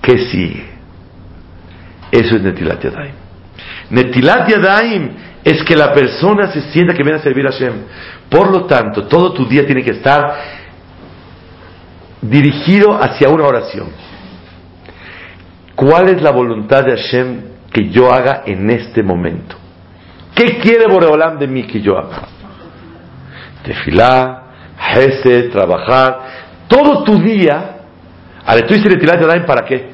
[0.00, 0.64] ¿Qué sigue?
[2.10, 3.14] Eso es Netilat Yadayim.
[3.90, 5.10] Netilat Yadayim
[5.44, 7.74] es que la persona se sienta que viene a servir a Hashem.
[8.28, 10.34] Por lo tanto, todo tu día tiene que estar
[12.20, 13.88] dirigido hacia una oración.
[15.76, 17.40] ¿Cuál es la voluntad de Hashem
[17.72, 19.61] que yo haga en este momento?
[20.34, 22.22] ¿Qué quiere Boreolam de mí que yo haga?
[23.64, 24.42] Tefilá,
[24.94, 26.20] Hesed, trabajar,
[26.68, 27.76] todo tu día.
[28.44, 28.98] Ale, tú hiciste
[29.46, 29.92] ¿para qué?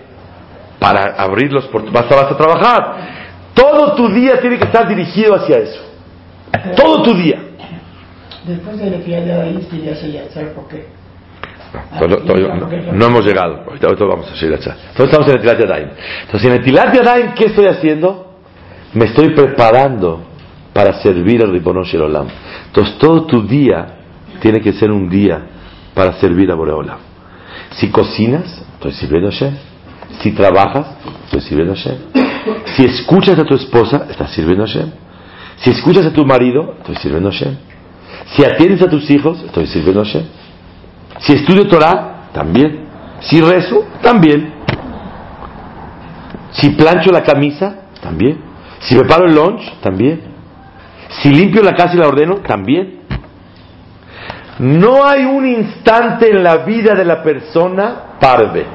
[0.78, 1.92] Para abrir los portones.
[1.92, 2.96] Vas, a trabajar.
[3.52, 5.80] Todo tu día tiene que estar dirigido hacia eso.
[6.76, 7.40] Todo tu día.
[8.46, 10.86] Después de de ahí, ya sé, ¿sabes por qué?
[12.00, 13.64] No, no, no, hemos llegado.
[13.66, 14.74] Ahorita, vamos a seguir allá.
[14.90, 15.88] Entonces estamos en el Tilat Yadayim.
[16.22, 18.32] Entonces en el Tilat Yadayim, ¿qué estoy haciendo?
[18.94, 20.27] Me estoy preparando
[20.78, 22.28] para servir al Ribono Olam.
[22.66, 23.96] Entonces todo tu día
[24.38, 25.40] tiene que ser un día
[25.92, 26.98] para servir a Boreolam.
[27.72, 29.54] Si cocinas, estoy sirviendo a Hashem.
[30.20, 30.86] Si trabajas,
[31.24, 31.96] estoy sirviendo a Hashem.
[32.76, 34.92] Si escuchas a tu esposa, estás sirviendo a Hashem.
[35.56, 37.56] Si escuchas a tu marido, estoy sirviendo a Hashem.
[38.36, 40.26] Si atiendes a tus hijos, estoy sirviendo a Hashem.
[41.18, 42.84] Si estudio Torah, también.
[43.22, 44.54] Si rezo, también.
[46.52, 48.38] Si plancho la camisa, también.
[48.78, 50.27] Si preparo el lunch, también.
[51.08, 53.00] Si limpio la casa y la ordeno, también.
[54.58, 58.66] No hay un instante en la vida de la persona parve.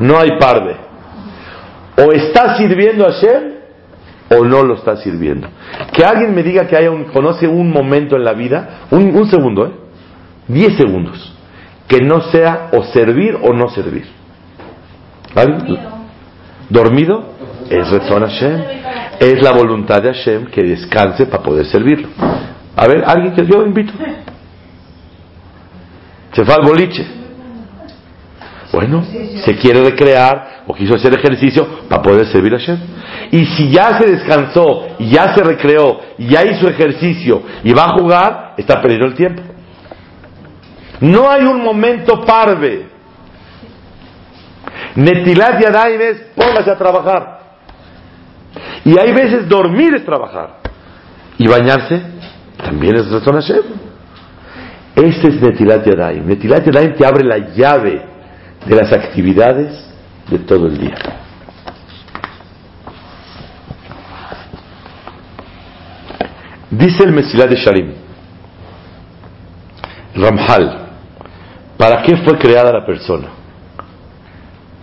[0.00, 0.76] No hay parve.
[1.98, 3.52] O está sirviendo a Hashem
[4.30, 5.48] o no lo está sirviendo.
[5.92, 9.28] Que alguien me diga que haya un, conoce un momento en la vida, un, un
[9.28, 9.72] segundo, ¿eh?
[10.48, 11.34] Diez segundos,
[11.86, 14.06] que no sea o servir o no servir.
[15.34, 15.78] ¿Alguien?
[16.68, 17.24] ¿Dormido?
[17.70, 18.62] Es Rezón Hashem.
[19.20, 22.08] Es la voluntad de Hashem que descanse para poder servirlo.
[22.76, 23.92] A ver, alguien que yo invito.
[26.32, 27.06] Se fue al boliche.
[28.72, 29.04] Bueno,
[29.44, 32.78] se quiere recrear o quiso hacer ejercicio para poder servir a Hashem.
[33.30, 38.54] Y si ya se descansó, ya se recreó, ya hizo ejercicio y va a jugar,
[38.56, 39.42] está perdiendo el tiempo.
[41.00, 42.86] No hay un momento parve.
[44.94, 47.31] Netilat Yadayim es póngase a trabajar.
[48.84, 50.58] Y hay veces dormir es trabajar.
[51.38, 52.02] Y bañarse
[52.56, 53.62] también es razón Hashem.
[54.94, 56.26] Este es Netilat Yadayim.
[56.26, 58.02] Netilat Yadayim te abre la llave
[58.66, 59.88] de las actividades
[60.28, 60.94] de todo el día.
[66.70, 67.92] Dice el Mesilat de Sharim,
[70.14, 70.88] Ramhal,
[71.76, 73.28] ¿para qué fue creada la persona?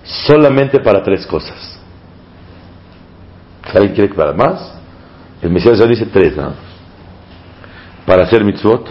[0.03, 1.78] Solamente para tres cosas.
[3.73, 4.73] ¿Alguien quiere para más?
[5.41, 6.33] El Mesías Sharim dice tres.
[8.05, 8.89] Para hacer mitzvot,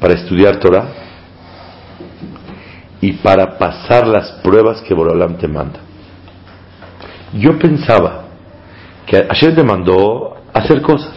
[0.00, 0.86] para estudiar Torah
[3.00, 5.80] y para pasar las pruebas que Borolam te manda.
[7.34, 8.24] Yo pensaba
[9.06, 11.14] que ayer te mandó hacer cosas.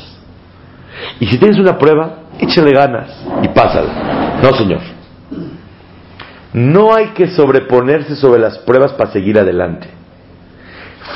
[1.19, 3.09] Y si tienes una prueba, échale ganas
[3.43, 4.39] y pásala.
[4.41, 4.81] No, señor.
[6.53, 10.00] No hay que sobreponerse sobre las pruebas para seguir adelante.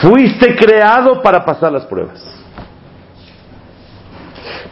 [0.02, 2.24] Fuiste creado para pasar las pruebas.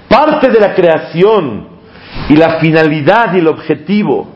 [0.07, 1.67] Parte de la creación
[2.29, 4.27] y la finalidad y el objetivo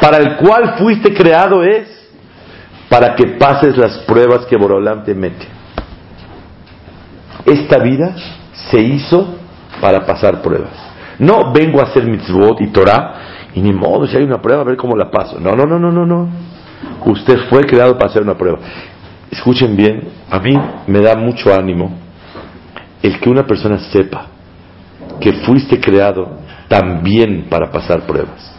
[0.00, 1.88] para el cual fuiste creado es
[2.88, 5.46] para que pases las pruebas que Borolam te mete.
[7.44, 8.16] Esta vida
[8.70, 9.36] se hizo
[9.80, 10.72] para pasar pruebas.
[11.18, 13.14] No vengo a hacer mitzvot y Torah
[13.54, 15.38] y ni modo, si hay una prueba, a ver cómo la paso.
[15.38, 16.28] No, no, no, no, no, no.
[17.04, 18.58] Usted fue creado para hacer una prueba.
[19.30, 20.54] Escuchen bien, a mí
[20.86, 21.92] me da mucho ánimo
[23.02, 24.26] el que una persona sepa
[25.20, 28.52] que fuiste creado también para pasar pruebas.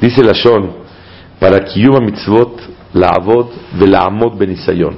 [0.00, 0.70] Dice la Shon,
[1.38, 2.60] para Kiyuma mitzvot,
[2.92, 4.96] la avod de la amot benisayon.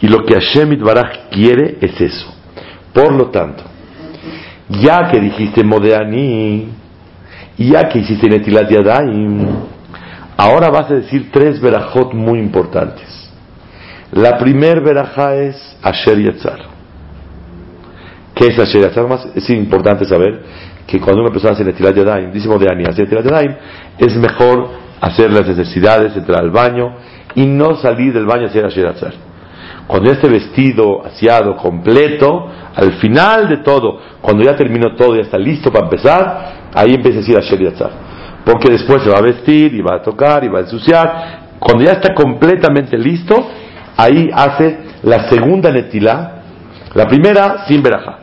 [0.00, 2.34] Y lo que Hashem Itbaraj quiere es eso.
[2.92, 3.64] Por lo tanto,
[4.68, 6.68] ya que dijiste Modeani,
[7.58, 9.46] ya que hiciste Netilat Yadayim,
[10.36, 13.23] ahora vas a decir tres verajot muy importantes.
[14.14, 16.60] La primer verajá es Asher Yatzar.
[18.32, 19.08] ¿Qué es Asher Yatzar?
[19.08, 20.40] Más es importante saber
[20.86, 23.58] que cuando una persona hace Netilat Yadayim, dice Modeani, hace Netilat
[23.98, 24.68] es mejor
[25.00, 26.94] hacer las necesidades, entrar al baño
[27.34, 29.14] y no salir del baño a hacer Asher Yatzar.
[29.88, 35.22] Cuando ya esté vestido, aseado, completo, al final de todo, cuando ya terminó todo ya
[35.22, 37.90] está listo para empezar, ahí empieza a decir Asher Yatzar.
[38.44, 41.42] Porque después se va a vestir y va a tocar y va a ensuciar.
[41.58, 43.44] Cuando ya está completamente listo,
[43.96, 46.42] ahí hace la segunda netilá.
[46.94, 48.18] La primera sin veraja.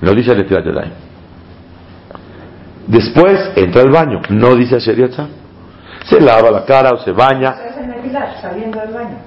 [0.00, 0.92] No dice netilá Yadayim.
[2.86, 4.20] Después entra al baño.
[4.28, 5.26] No dice Asher Yatzar.
[6.04, 7.54] Se lava la cara o se baña.
[8.40, 9.18] saliendo del baño.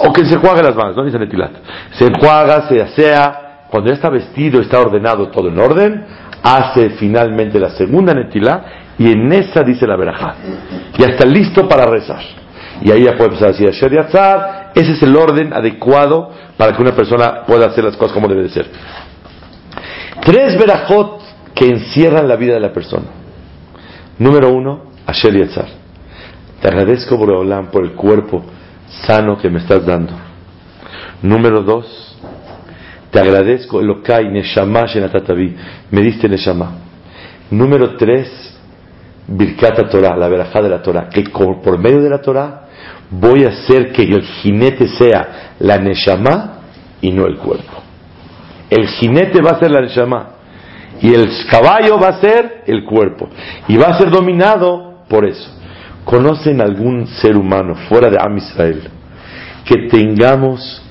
[0.00, 1.52] O que se enjuague las manos, no dice netilat.
[1.92, 3.42] Se enjuaga, se asea.
[3.70, 6.04] Cuando ya está vestido, está ordenado todo en orden,
[6.42, 8.64] hace finalmente la segunda netilá
[8.96, 10.34] y en esa dice la verajá.
[10.96, 12.22] Ya está listo para rezar.
[12.80, 14.65] Y ahí ya puede empezar a decir Asher Yatzar.
[14.76, 18.42] Ese es el orden adecuado para que una persona pueda hacer las cosas como debe
[18.42, 18.70] de ser.
[20.22, 21.22] Tres verajot
[21.54, 23.06] que encierran la vida de la persona.
[24.18, 25.68] Número uno, Asher Yatzar.
[26.60, 28.44] Te agradezco, Boreolam, por el cuerpo
[29.06, 30.12] sano que me estás dando.
[31.22, 32.18] Número dos,
[33.10, 35.56] te agradezco, Elokai, Neshama, Shenatatavi,
[35.90, 36.72] me diste Neshama.
[37.50, 38.58] Número tres,
[39.26, 42.65] Birkata Torah, la verajá de la Torah, que por medio de la Torah
[43.10, 46.60] voy a hacer que el jinete sea la Neshama
[47.00, 47.82] y no el cuerpo.
[48.70, 50.30] El jinete va a ser la Neshama
[51.00, 53.28] y el caballo va a ser el cuerpo
[53.68, 55.50] y va a ser dominado por eso.
[56.04, 58.88] ¿Conocen algún ser humano fuera de Am Israel
[59.64, 60.82] que tengamos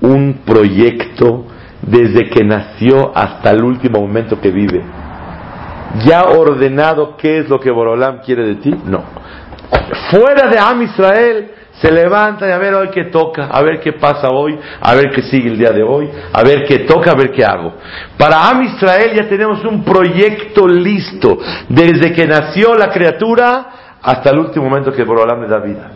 [0.00, 1.46] un proyecto
[1.82, 4.82] desde que nació hasta el último momento que vive?
[6.04, 8.74] ¿Ya ordenado qué es lo que Borolam quiere de ti?
[8.86, 9.04] No.
[10.10, 11.50] Fuera de Am Israel
[11.80, 15.10] se levanta y a ver hoy qué toca, a ver qué pasa hoy, a ver
[15.10, 17.74] qué sigue el día de hoy, a ver qué toca, a ver qué hago.
[18.16, 21.38] Para Am Israel ya tenemos un proyecto listo
[21.68, 23.66] desde que nació la criatura
[24.02, 25.90] hasta el último momento que Borolam le da vida.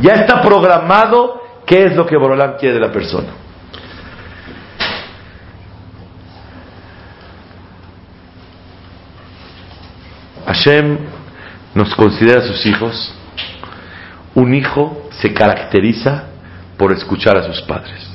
[0.00, 3.28] Ya está programado qué es lo que Borolam quiere de la persona.
[10.46, 10.98] Hashem
[11.74, 13.14] nos considera a sus hijos.
[14.34, 16.24] Un hijo se caracteriza
[16.76, 18.08] por escuchar a sus padres.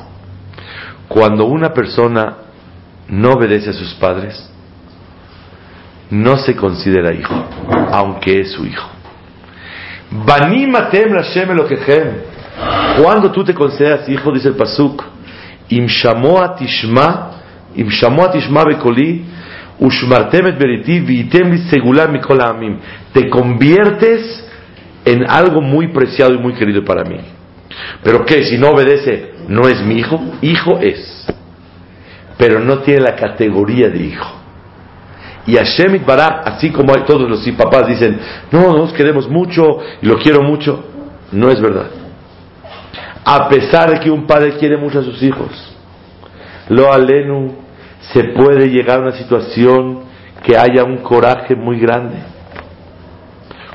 [1.07, 2.37] Cuando una persona
[3.07, 4.49] no obedece a sus padres,
[6.09, 7.35] no se considera hijo,
[7.91, 8.89] aunque es su hijo.
[10.11, 12.13] Banimatem Lashem Elokechem.
[13.01, 15.03] Cuando tú te consideras hijo, dice el Pasuk,
[15.69, 17.31] Im Shamoa Tishma,
[17.75, 19.25] Im Shamoa Tishma Bekoli,
[23.13, 24.45] Te conviertes
[25.05, 27.17] en algo muy preciado y muy querido para mí.
[28.03, 31.25] Pero qué, si no obedece, no es mi hijo, hijo es.
[32.37, 34.37] Pero no tiene la categoría de hijo.
[35.45, 38.19] Y Hashem Barak, así como hay todos los papás dicen,
[38.51, 40.83] no, nos queremos mucho y lo quiero mucho,
[41.31, 41.87] no es verdad.
[43.23, 45.49] A pesar de que un padre quiere mucho a sus hijos,
[46.67, 47.66] lo alenu
[48.13, 50.01] se puede llegar a una situación
[50.43, 52.17] que haya un coraje muy grande.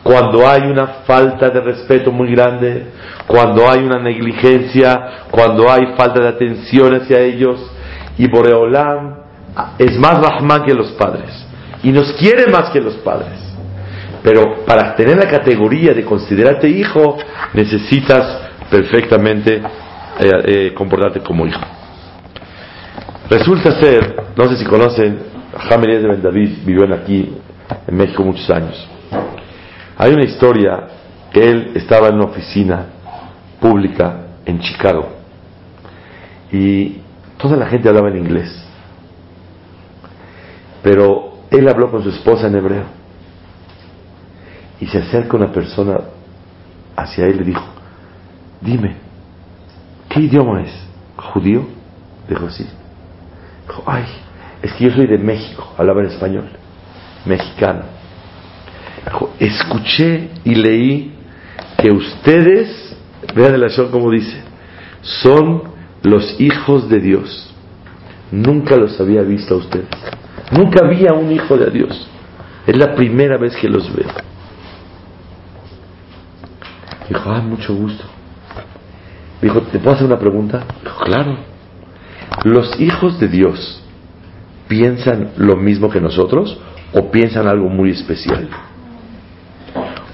[0.03, 2.87] Cuando hay una falta de respeto muy grande,
[3.26, 7.61] cuando hay una negligencia, cuando hay falta de atención hacia ellos,
[8.18, 9.16] y Boreolam
[9.78, 11.47] es más Rahman que los padres
[11.83, 13.39] y nos quiere más que los padres.
[14.22, 17.16] Pero para tener la categoría de considerarte hijo,
[17.55, 21.61] necesitas perfectamente eh, eh, comportarte como hijo.
[23.28, 25.18] Resulta ser, no sé si conocen,
[25.68, 27.33] Javier de Ben David vivió aquí
[27.87, 28.89] en México muchos años.
[29.99, 30.89] Hay una historia
[31.33, 32.87] que él estaba en una oficina
[33.61, 35.09] pública en Chicago
[36.51, 36.99] y
[37.39, 38.64] toda la gente hablaba en inglés.
[40.83, 42.85] Pero él habló con su esposa en hebreo.
[44.80, 46.01] Y se acerca una persona
[46.97, 47.64] hacia él y le dijo,
[48.61, 48.97] dime,
[50.09, 50.72] ¿qué idioma es?
[51.16, 51.66] ¿Judío?
[52.28, 52.66] Dijo, sí.
[53.67, 54.05] Dijo, ay,
[54.63, 56.49] es que yo soy de México, hablaba en español,
[57.25, 57.83] mexicano.
[59.05, 61.15] Dijo, escuché y leí
[61.79, 62.97] que ustedes,
[63.35, 64.43] vean la show como dice,
[65.03, 65.63] son
[66.03, 67.53] los hijos de Dios.
[68.31, 69.89] Nunca los había visto a ustedes.
[70.53, 72.09] Nunca había un hijo de Dios.
[72.67, 74.09] Es la primera vez que los veo.
[77.09, 78.05] Dijo, ah, mucho gusto.
[79.41, 80.65] Dijo, ¿te puedo hacer una pregunta?
[80.83, 81.52] Dijo, claro.
[82.45, 83.83] ¿Los hijos de Dios
[84.68, 86.59] piensan lo mismo que nosotros
[86.93, 88.49] o piensan algo muy especial?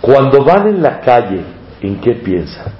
[0.00, 1.42] Cuando van en la calle,
[1.80, 2.72] ¿en qué piensan?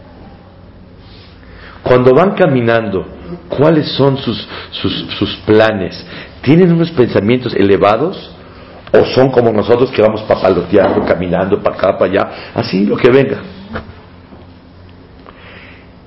[1.82, 3.06] Cuando van caminando,
[3.48, 6.06] ¿cuáles son sus, sus, sus planes?
[6.42, 8.34] ¿Tienen unos pensamientos elevados?
[8.92, 12.30] ¿O son como nosotros que vamos papaloteando, caminando para acá, para allá?
[12.54, 13.42] Así, lo que venga.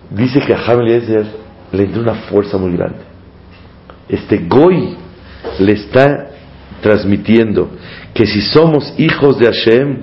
[0.09, 1.25] Dice que a Eliezer
[1.71, 3.10] le entró una fuerza muy grande.
[4.11, 4.97] Este Goy
[5.59, 6.27] le está
[6.81, 7.71] transmitiendo
[8.13, 10.01] que si somos hijos de Hashem,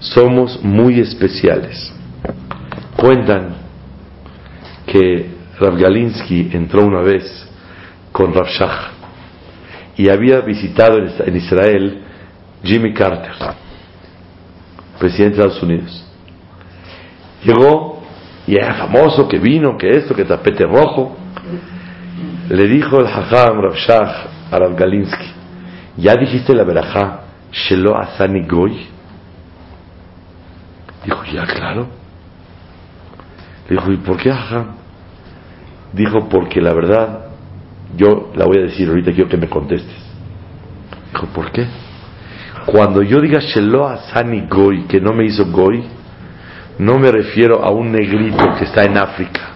[0.00, 1.92] somos muy especiales.
[2.96, 3.56] Cuentan
[4.86, 5.30] que
[5.60, 7.46] Rav Galinsky entró una vez
[8.10, 8.90] con Rav Shach
[9.96, 12.02] y había visitado en Israel
[12.64, 13.32] Jimmy Carter,
[14.98, 16.06] presidente de Estados Unidos.
[17.44, 18.02] Llegó
[18.46, 21.18] y era famoso que vino, que esto, que tapete rojo.
[22.52, 25.32] Le dijo el Hajam Rav Shach a Rav Galinsky,
[25.96, 28.88] ¿ya dijiste la verajá Shelo Asani Goy?
[31.02, 31.86] Dijo, ya, claro.
[33.70, 34.66] Le dijo, ¿y por qué Hajam?
[35.94, 37.30] Dijo, porque la verdad
[37.96, 39.96] yo la voy a decir ahorita, quiero que me contestes.
[41.10, 41.66] Dijo, ¿por qué?
[42.66, 45.84] Cuando yo diga Shelo Asani Goy, que no me hizo Goy,
[46.78, 49.51] no me refiero a un negrito que está en África.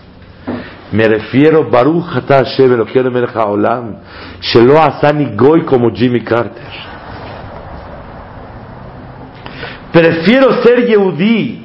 [0.93, 3.97] Me refiero Baruch Hata Hashem Elokeinu Haolam
[4.41, 6.62] Shelo Asani Goy como Jimmy Carter.
[9.93, 11.64] Prefiero ser Yehudí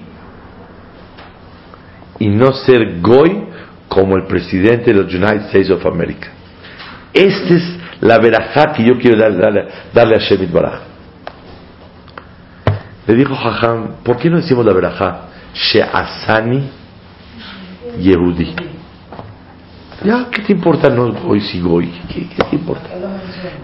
[2.20, 3.46] y no ser Goy
[3.88, 6.30] como el presidente de los United States of America.
[7.14, 10.82] Esta es la verajá que yo quiero darle, darle, a Shemit Baraj.
[13.06, 15.28] Le dijo Jajam, ¿por qué no decimos la verajá?
[15.54, 16.70] She'asani
[18.00, 18.56] Yehudi.
[20.04, 21.88] Ya, ¿qué te importa no hoy si goy?
[22.08, 22.90] ¿Qué, te importa?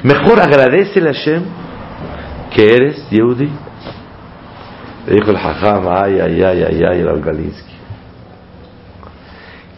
[0.03, 1.43] Mejor agradece a Hashem
[2.53, 3.49] que eres Yehudi.
[5.07, 7.73] Le dijo el Jajam, ay, ay, ay, ay, ay, el Galinsky.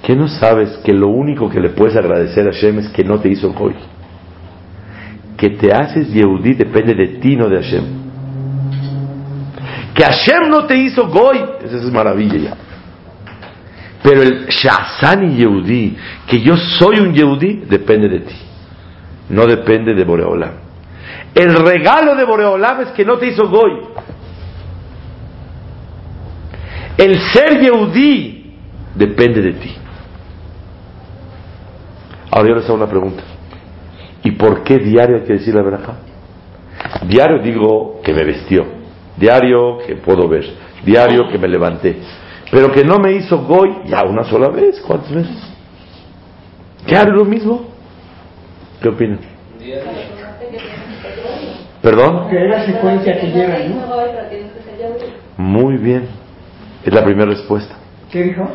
[0.03, 3.19] ¿Qué no sabes que lo único que le puedes agradecer a Hashem es que no
[3.19, 3.75] te hizo Goy?
[5.37, 7.83] Que te haces Yehudí depende de ti, no de Hashem.
[9.93, 12.68] Que Hashem no te hizo Goy, esa es maravilla ya.
[14.01, 15.97] Pero el Shazani Yehudí,
[16.27, 18.35] que yo soy un Yehudí, depende de ti.
[19.29, 20.53] No depende de Boreolam.
[21.35, 23.71] El regalo de Boreolam es que no te hizo Goy.
[26.97, 28.55] El ser Yehudí
[28.95, 29.75] depende de ti.
[32.31, 33.23] Ahora yo les hago una pregunta.
[34.23, 35.99] ¿Y por qué diario hay que decir la verdad?
[37.07, 38.65] Diario digo que me vestió.
[39.17, 40.45] Diario que puedo ver.
[40.83, 41.99] Diario que me levanté.
[42.51, 44.81] Pero que no me hizo goy ya una sola vez.
[44.81, 45.37] ¿Cuántas veces?
[46.85, 47.67] ¿Qué haré lo mismo?
[48.81, 49.19] ¿Qué opinan?
[51.81, 52.29] ¿Perdón?
[52.29, 53.89] Que es la secuencia que llevan, ¿no?
[55.37, 56.07] Muy bien.
[56.83, 57.75] Es la primera respuesta.
[58.11, 58.49] ¿Qué dijo?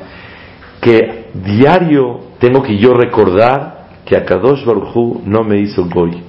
[0.80, 6.22] Que diario tengo que yo recordar que a Kadosh Baruj no me hizo Goy,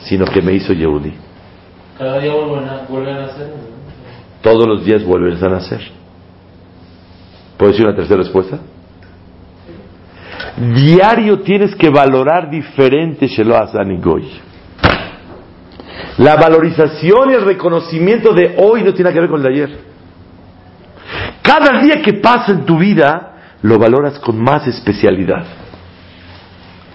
[0.00, 1.14] sino que me hizo Yehudi.
[1.98, 3.52] Cada día vuelven a, vuelven a hacer.
[4.42, 5.80] Todos los días vuelves a nacer.
[7.56, 8.58] ¿Puedo decir una tercera respuesta?
[10.56, 13.56] Diario tienes que valorar diferente Shelo
[14.02, 14.40] Goy.
[16.18, 19.78] La valorización y el reconocimiento de hoy no tiene que ver con el de ayer.
[21.42, 25.44] Cada día que pasa en tu vida lo valoras con más especialidad.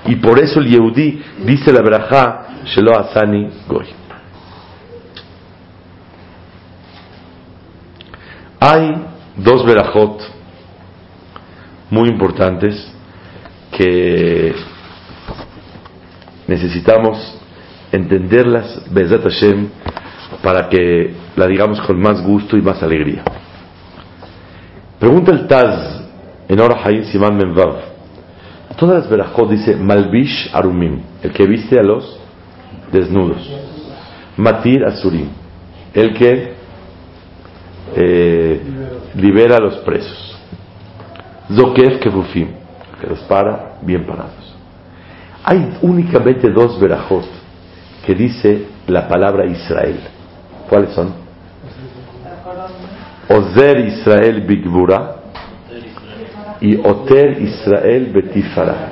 [0.05, 3.85] Y por eso el Yehudi dice la verajá Shelo Hazani Goy.
[8.59, 9.05] Hay
[9.37, 10.40] dos verajot
[11.91, 12.91] muy importantes
[13.77, 14.53] que
[16.47, 17.37] necesitamos
[17.91, 19.67] entenderlas, Bezat Hashem,
[20.41, 23.23] para que la digamos con más gusto y más alegría.
[24.99, 26.01] Pregunta el Taz
[26.47, 27.75] en Ora Hayim Siman Menvav.
[28.77, 32.19] Todas las verajot dice Malbish Arumim, el que viste a los
[32.91, 33.47] desnudos.
[34.37, 35.27] Matir Asurim,
[35.93, 36.53] el que
[37.95, 38.61] eh,
[39.15, 40.30] libera a los presos.
[41.55, 42.47] Zokef Kefufim,
[42.99, 44.55] que los para bien parados.
[45.43, 47.25] Hay únicamente dos verajot
[48.05, 49.99] que dice la palabra Israel.
[50.69, 51.13] ¿Cuáles son?
[53.29, 55.15] Ozer Israel Bigbura
[56.59, 58.89] y Oter Israel Betifara.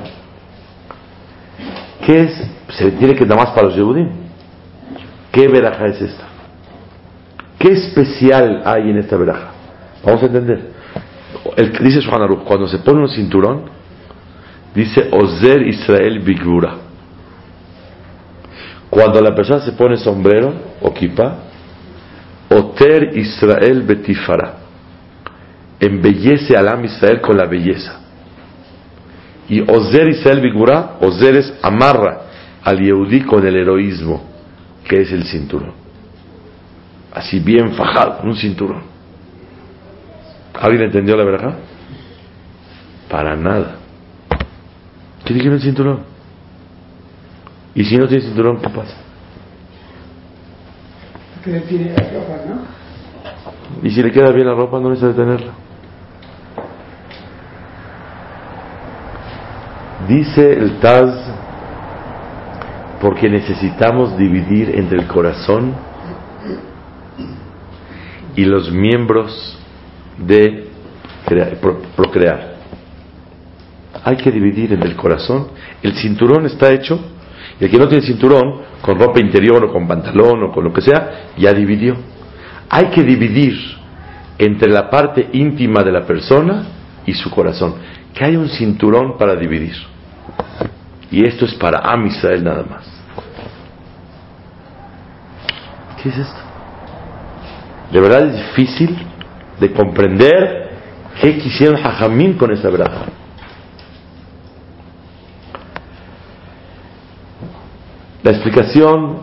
[2.04, 2.50] ¿Qué es?
[2.70, 4.08] Se tiene que dar más para los Yehudim.
[5.30, 6.24] ¿Qué veraja es esta?
[7.58, 9.50] ¿Qué especial hay en esta veraja?
[10.04, 10.69] Vamos a entender.
[11.56, 13.64] El, dice Aruch, cuando se pone un cinturón,
[14.74, 16.74] dice Ozer Israel Bigbura.
[18.90, 21.50] Cuando la persona se pone sombrero o kippah,
[22.50, 24.54] Oter Israel Betifara.
[25.78, 28.00] Embellece al Am Israel con la belleza.
[29.48, 32.22] Y Ozer Israel Bigura, Ozer es amarra
[32.62, 34.22] al Yehudí con el heroísmo,
[34.84, 35.72] que es el cinturón.
[37.12, 38.89] Así bien fajado, un cinturón.
[40.60, 41.54] ¿Alguien entendió la verdad?
[43.08, 43.76] Para nada.
[45.24, 46.00] ¿Qué dijeron el cinturón?
[47.74, 48.94] Y si no tiene cinturón, ¿qué pasa?
[51.42, 52.80] Que le tiene la ropa, ¿no?
[53.82, 55.52] Y si le queda bien la ropa, no necesita tenerla.
[60.08, 61.14] Dice el Taz,
[63.00, 65.72] porque necesitamos dividir entre el corazón
[68.36, 69.59] y los miembros
[70.26, 70.68] de
[71.26, 72.50] crea- pro- procrear.
[74.04, 75.48] Hay que dividir entre el corazón.
[75.82, 76.98] El cinturón está hecho,
[77.60, 80.72] y el que no tiene cinturón, con ropa interior o con pantalón o con lo
[80.72, 81.96] que sea, ya dividió.
[82.68, 83.54] Hay que dividir
[84.38, 86.66] entre la parte íntima de la persona
[87.04, 87.74] y su corazón.
[88.14, 89.74] Que haya un cinturón para dividir.
[91.10, 92.84] Y esto es para Am Israel nada más.
[96.02, 96.38] ¿Qué es esto?
[97.92, 98.96] De verdad es difícil
[99.60, 100.70] de comprender
[101.20, 103.06] qué quisieron Jajamín con esta verdad.
[108.22, 109.18] La explicación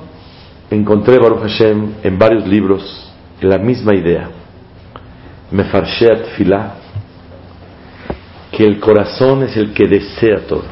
[0.69, 3.11] encontré Baruch Hashem en varios libros
[3.41, 4.29] la misma idea.
[5.51, 6.73] Mefarsheat Filah,
[8.51, 10.65] que el corazón es el que desea todo.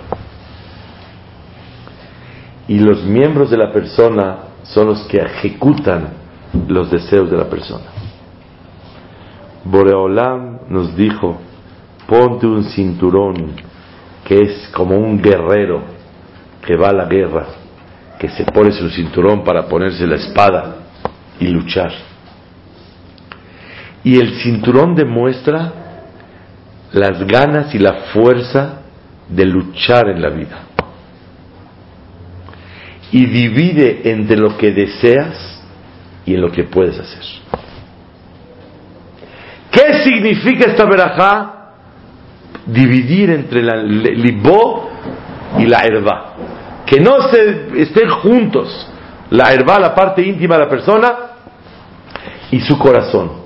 [2.68, 6.10] Y los miembros de la persona son los que ejecutan
[6.68, 7.95] los deseos de la persona.
[9.66, 11.42] Boreolam nos dijo,
[12.08, 13.54] ponte un cinturón
[14.24, 15.82] que es como un guerrero
[16.66, 17.46] que va a la guerra,
[18.20, 20.76] que se pone su cinturón para ponerse la espada
[21.40, 21.92] y luchar.
[24.04, 25.74] Y el cinturón demuestra
[26.92, 28.82] las ganas y la fuerza
[29.28, 30.60] de luchar en la vida.
[33.12, 35.62] Y divide entre lo que deseas
[36.26, 37.45] y en lo que puedes hacer.
[39.76, 41.52] ¿Qué significa esta verajá?
[42.66, 44.90] Dividir entre la libó
[45.60, 46.34] y la herba.
[46.86, 48.90] Que no se estén juntos
[49.30, 51.16] la herba, la parte íntima de la persona,
[52.52, 53.44] y su corazón.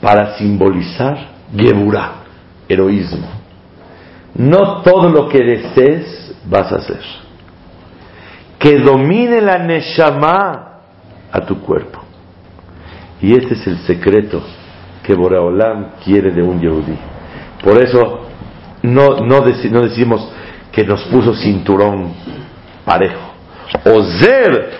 [0.00, 2.12] Para simbolizar Geburah,
[2.68, 3.28] heroísmo.
[4.36, 7.02] No todo lo que desees vas a hacer.
[8.60, 10.78] Que domine la Neshama
[11.32, 12.00] a tu cuerpo.
[13.20, 14.42] Y este es el secreto
[15.10, 16.96] que Boreolam quiere de un Yehudí.
[17.64, 18.28] Por eso
[18.82, 20.30] no, no, deci- no decimos
[20.70, 22.14] que nos puso cinturón
[22.84, 23.32] parejo
[23.84, 24.70] Ozer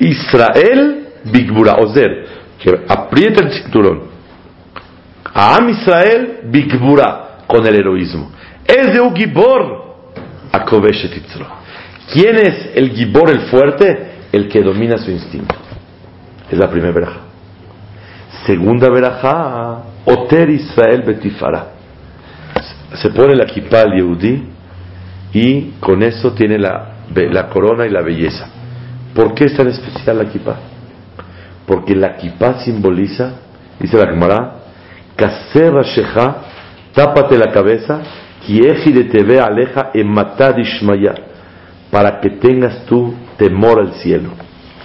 [0.00, 1.74] Israel Bigbura.
[1.74, 2.26] Ozer,
[2.58, 4.04] que aprieta el cinturón.
[5.34, 8.30] A Am Israel Bigbura, con el heroísmo.
[8.66, 9.84] Es de un Gibor
[10.50, 11.46] a.
[12.12, 14.12] ¿Quién es el Gibor, el fuerte?
[14.32, 15.54] El que domina su instinto.
[16.50, 17.20] Es la primera veraja.
[18.46, 21.66] Segunda veraja, Oter Israel Betifara.
[22.94, 24.48] Se pone la kippah al Yehudi
[25.32, 28.48] y con eso tiene la, la corona y la belleza.
[29.14, 30.56] ¿Por qué es tan especial la kippah?
[31.66, 33.32] Porque la kippah simboliza,
[33.80, 34.52] dice la Gemara,
[35.16, 36.36] Kaser Shecha,
[36.92, 38.02] tápate la cabeza,
[38.46, 40.14] de te ve aleja en
[40.58, 41.14] ishmaya,
[41.90, 44.30] para que tengas tu temor al cielo.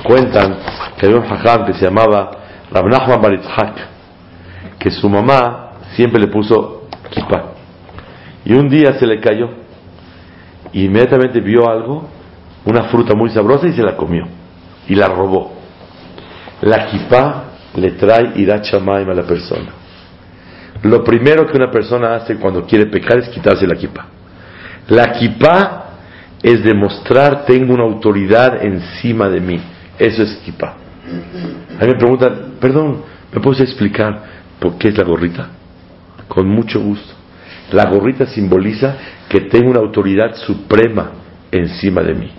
[0.03, 0.55] Cuentan
[0.97, 2.39] que había un hajam que se llamaba
[2.72, 3.39] Rav Nachman
[4.78, 7.53] que su mamá siempre le puso kippah.
[8.45, 9.49] Y un día se le cayó.
[10.72, 12.07] Y inmediatamente vio algo,
[12.65, 14.26] una fruta muy sabrosa, y se la comió.
[14.88, 15.53] Y la robó.
[16.61, 17.43] La kippah
[17.76, 19.72] le trae irachamaim a la persona.
[20.84, 24.05] Lo primero que una persona hace cuando quiere pecar es quitarse la kippah.
[24.88, 25.84] La kippah
[26.41, 29.59] es demostrar tengo una autoridad encima de mí.
[29.97, 30.78] Eso es kippah.
[31.80, 33.03] A mí me preguntan, perdón,
[33.34, 34.24] ¿me puedes explicar
[34.60, 35.49] por qué es la gorrita?
[36.28, 37.14] Con mucho gusto.
[37.72, 38.95] La gorrita simboliza
[39.28, 41.12] que tengo una autoridad suprema
[41.51, 42.32] encima de mí.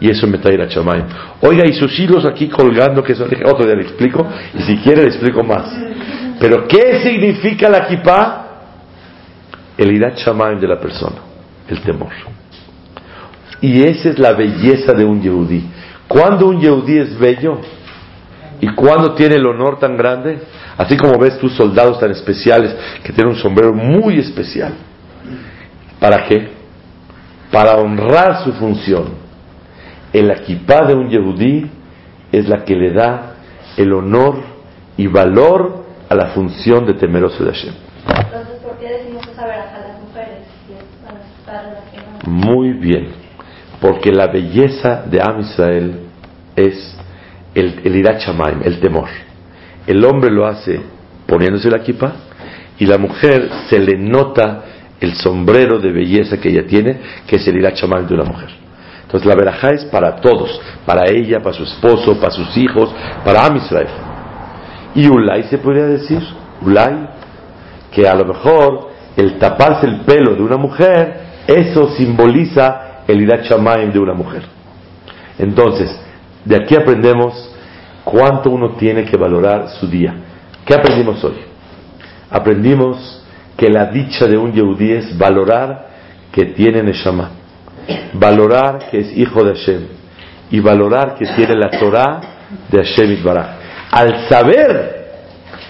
[0.00, 1.04] Y eso me trae la chamay.
[1.42, 5.02] Oiga, y sus hilos aquí colgando, que eso otro día le explico, y si quiere
[5.02, 5.70] le explico más.
[6.40, 8.46] Pero, ¿qué significa la kippah?
[9.78, 11.16] El irat chamay de la persona,
[11.68, 12.12] el temor.
[13.60, 15.62] Y esa es la belleza de un yehudí.
[16.08, 17.60] Cuando un yehudí es bello,
[18.62, 20.40] y cuando tiene el honor tan grande,
[20.78, 24.74] así como ves tus soldados tan especiales que tienen un sombrero muy especial.
[25.98, 26.48] ¿Para qué?
[27.50, 29.14] Para honrar su función.
[30.12, 31.68] El equipá de un yehudí
[32.30, 33.34] es la que le da
[33.76, 34.36] el honor
[34.96, 37.74] y valor a la función de temeroso de Hashem.
[38.06, 40.46] Entonces, ¿por qué decimos saber a las mujeres?
[42.28, 43.08] Muy bien,
[43.80, 46.00] porque la belleza de Am Israel
[46.54, 46.96] es
[47.54, 49.08] el, el el temor.
[49.86, 50.80] El hombre lo hace
[51.26, 52.12] poniéndose la kipa
[52.78, 54.64] y la mujer se le nota
[55.00, 58.50] el sombrero de belleza que ella tiene, que es el irachamayim de una mujer.
[59.02, 62.94] Entonces la verajá es para todos, para ella, para su esposo, para sus hijos,
[63.24, 63.88] para Am Israel.
[64.94, 66.20] Y Ulay se podría decir,
[66.62, 67.08] Ulay,
[67.90, 73.92] que a lo mejor el taparse el pelo de una mujer, eso simboliza el irachamayim
[73.92, 74.42] de una mujer.
[75.38, 76.00] Entonces,
[76.44, 77.52] de aquí aprendemos
[78.04, 80.14] cuánto uno tiene que valorar su día.
[80.64, 81.36] ¿Qué aprendimos hoy?
[82.30, 83.24] Aprendimos
[83.56, 85.88] que la dicha de un yehudí es valorar
[86.32, 87.30] que tiene Neshama,
[88.14, 89.86] valorar que es hijo de Hashem
[90.50, 92.20] y valorar que tiene la Torah
[92.70, 93.46] de Hashem Itbaraj.
[93.90, 95.02] Al saber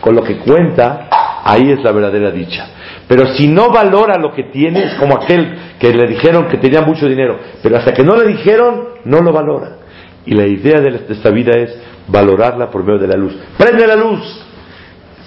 [0.01, 1.09] con lo que cuenta,
[1.45, 2.67] ahí es la verdadera dicha.
[3.09, 6.81] Pero si no valora lo que tiene, es como aquel que le dijeron que tenía
[6.83, 9.82] mucho dinero, pero hasta que no le dijeron, no lo valora.
[10.27, 11.77] Y la idea de esta vida es
[12.09, 13.35] valorarla por medio de la luz.
[13.59, 14.21] Prende la luz.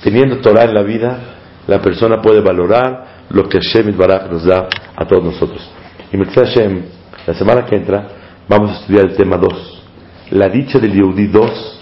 [0.04, 1.20] Teniendo Torah en la vida,
[1.68, 5.68] la persona puede valorar lo que Hashem Baraj nos da a todos nosotros.
[6.12, 6.84] Y Hashem,
[7.26, 8.08] la semana que entra,
[8.48, 9.84] vamos a estudiar el tema 2.
[10.32, 11.82] La dicha del Yehudi 2,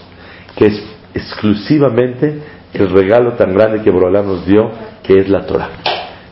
[0.55, 0.83] que es
[1.13, 2.41] exclusivamente
[2.73, 4.71] el regalo tan grande que Borolam nos dio,
[5.03, 5.69] que es la Torah.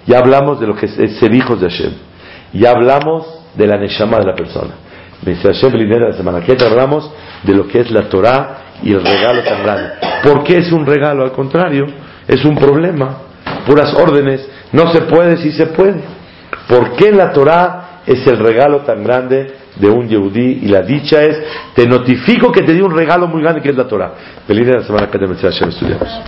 [0.08, 1.92] Ya hablamos de lo que es ser hijos de Hashem.
[2.54, 4.74] Ya hablamos de la Neshama de la persona.
[5.26, 7.12] Hashem la semana que hablamos
[7.44, 9.90] de lo que es la Torah y el regalo tan grande.
[10.24, 11.24] ¿Por qué es un regalo?
[11.24, 11.86] Al contrario,
[12.28, 13.18] es un problema.
[13.66, 14.48] Puras órdenes.
[14.72, 16.02] No se puede si se puede.
[16.68, 20.60] ¿Por qué la Torah es el regalo tan grande de un Yehudí?
[20.64, 21.38] Y la dicha es,
[21.76, 24.14] te notifico que te di un regalo muy grande que es la Torah.
[24.48, 26.22] Feliz de la semana que te estudiamos.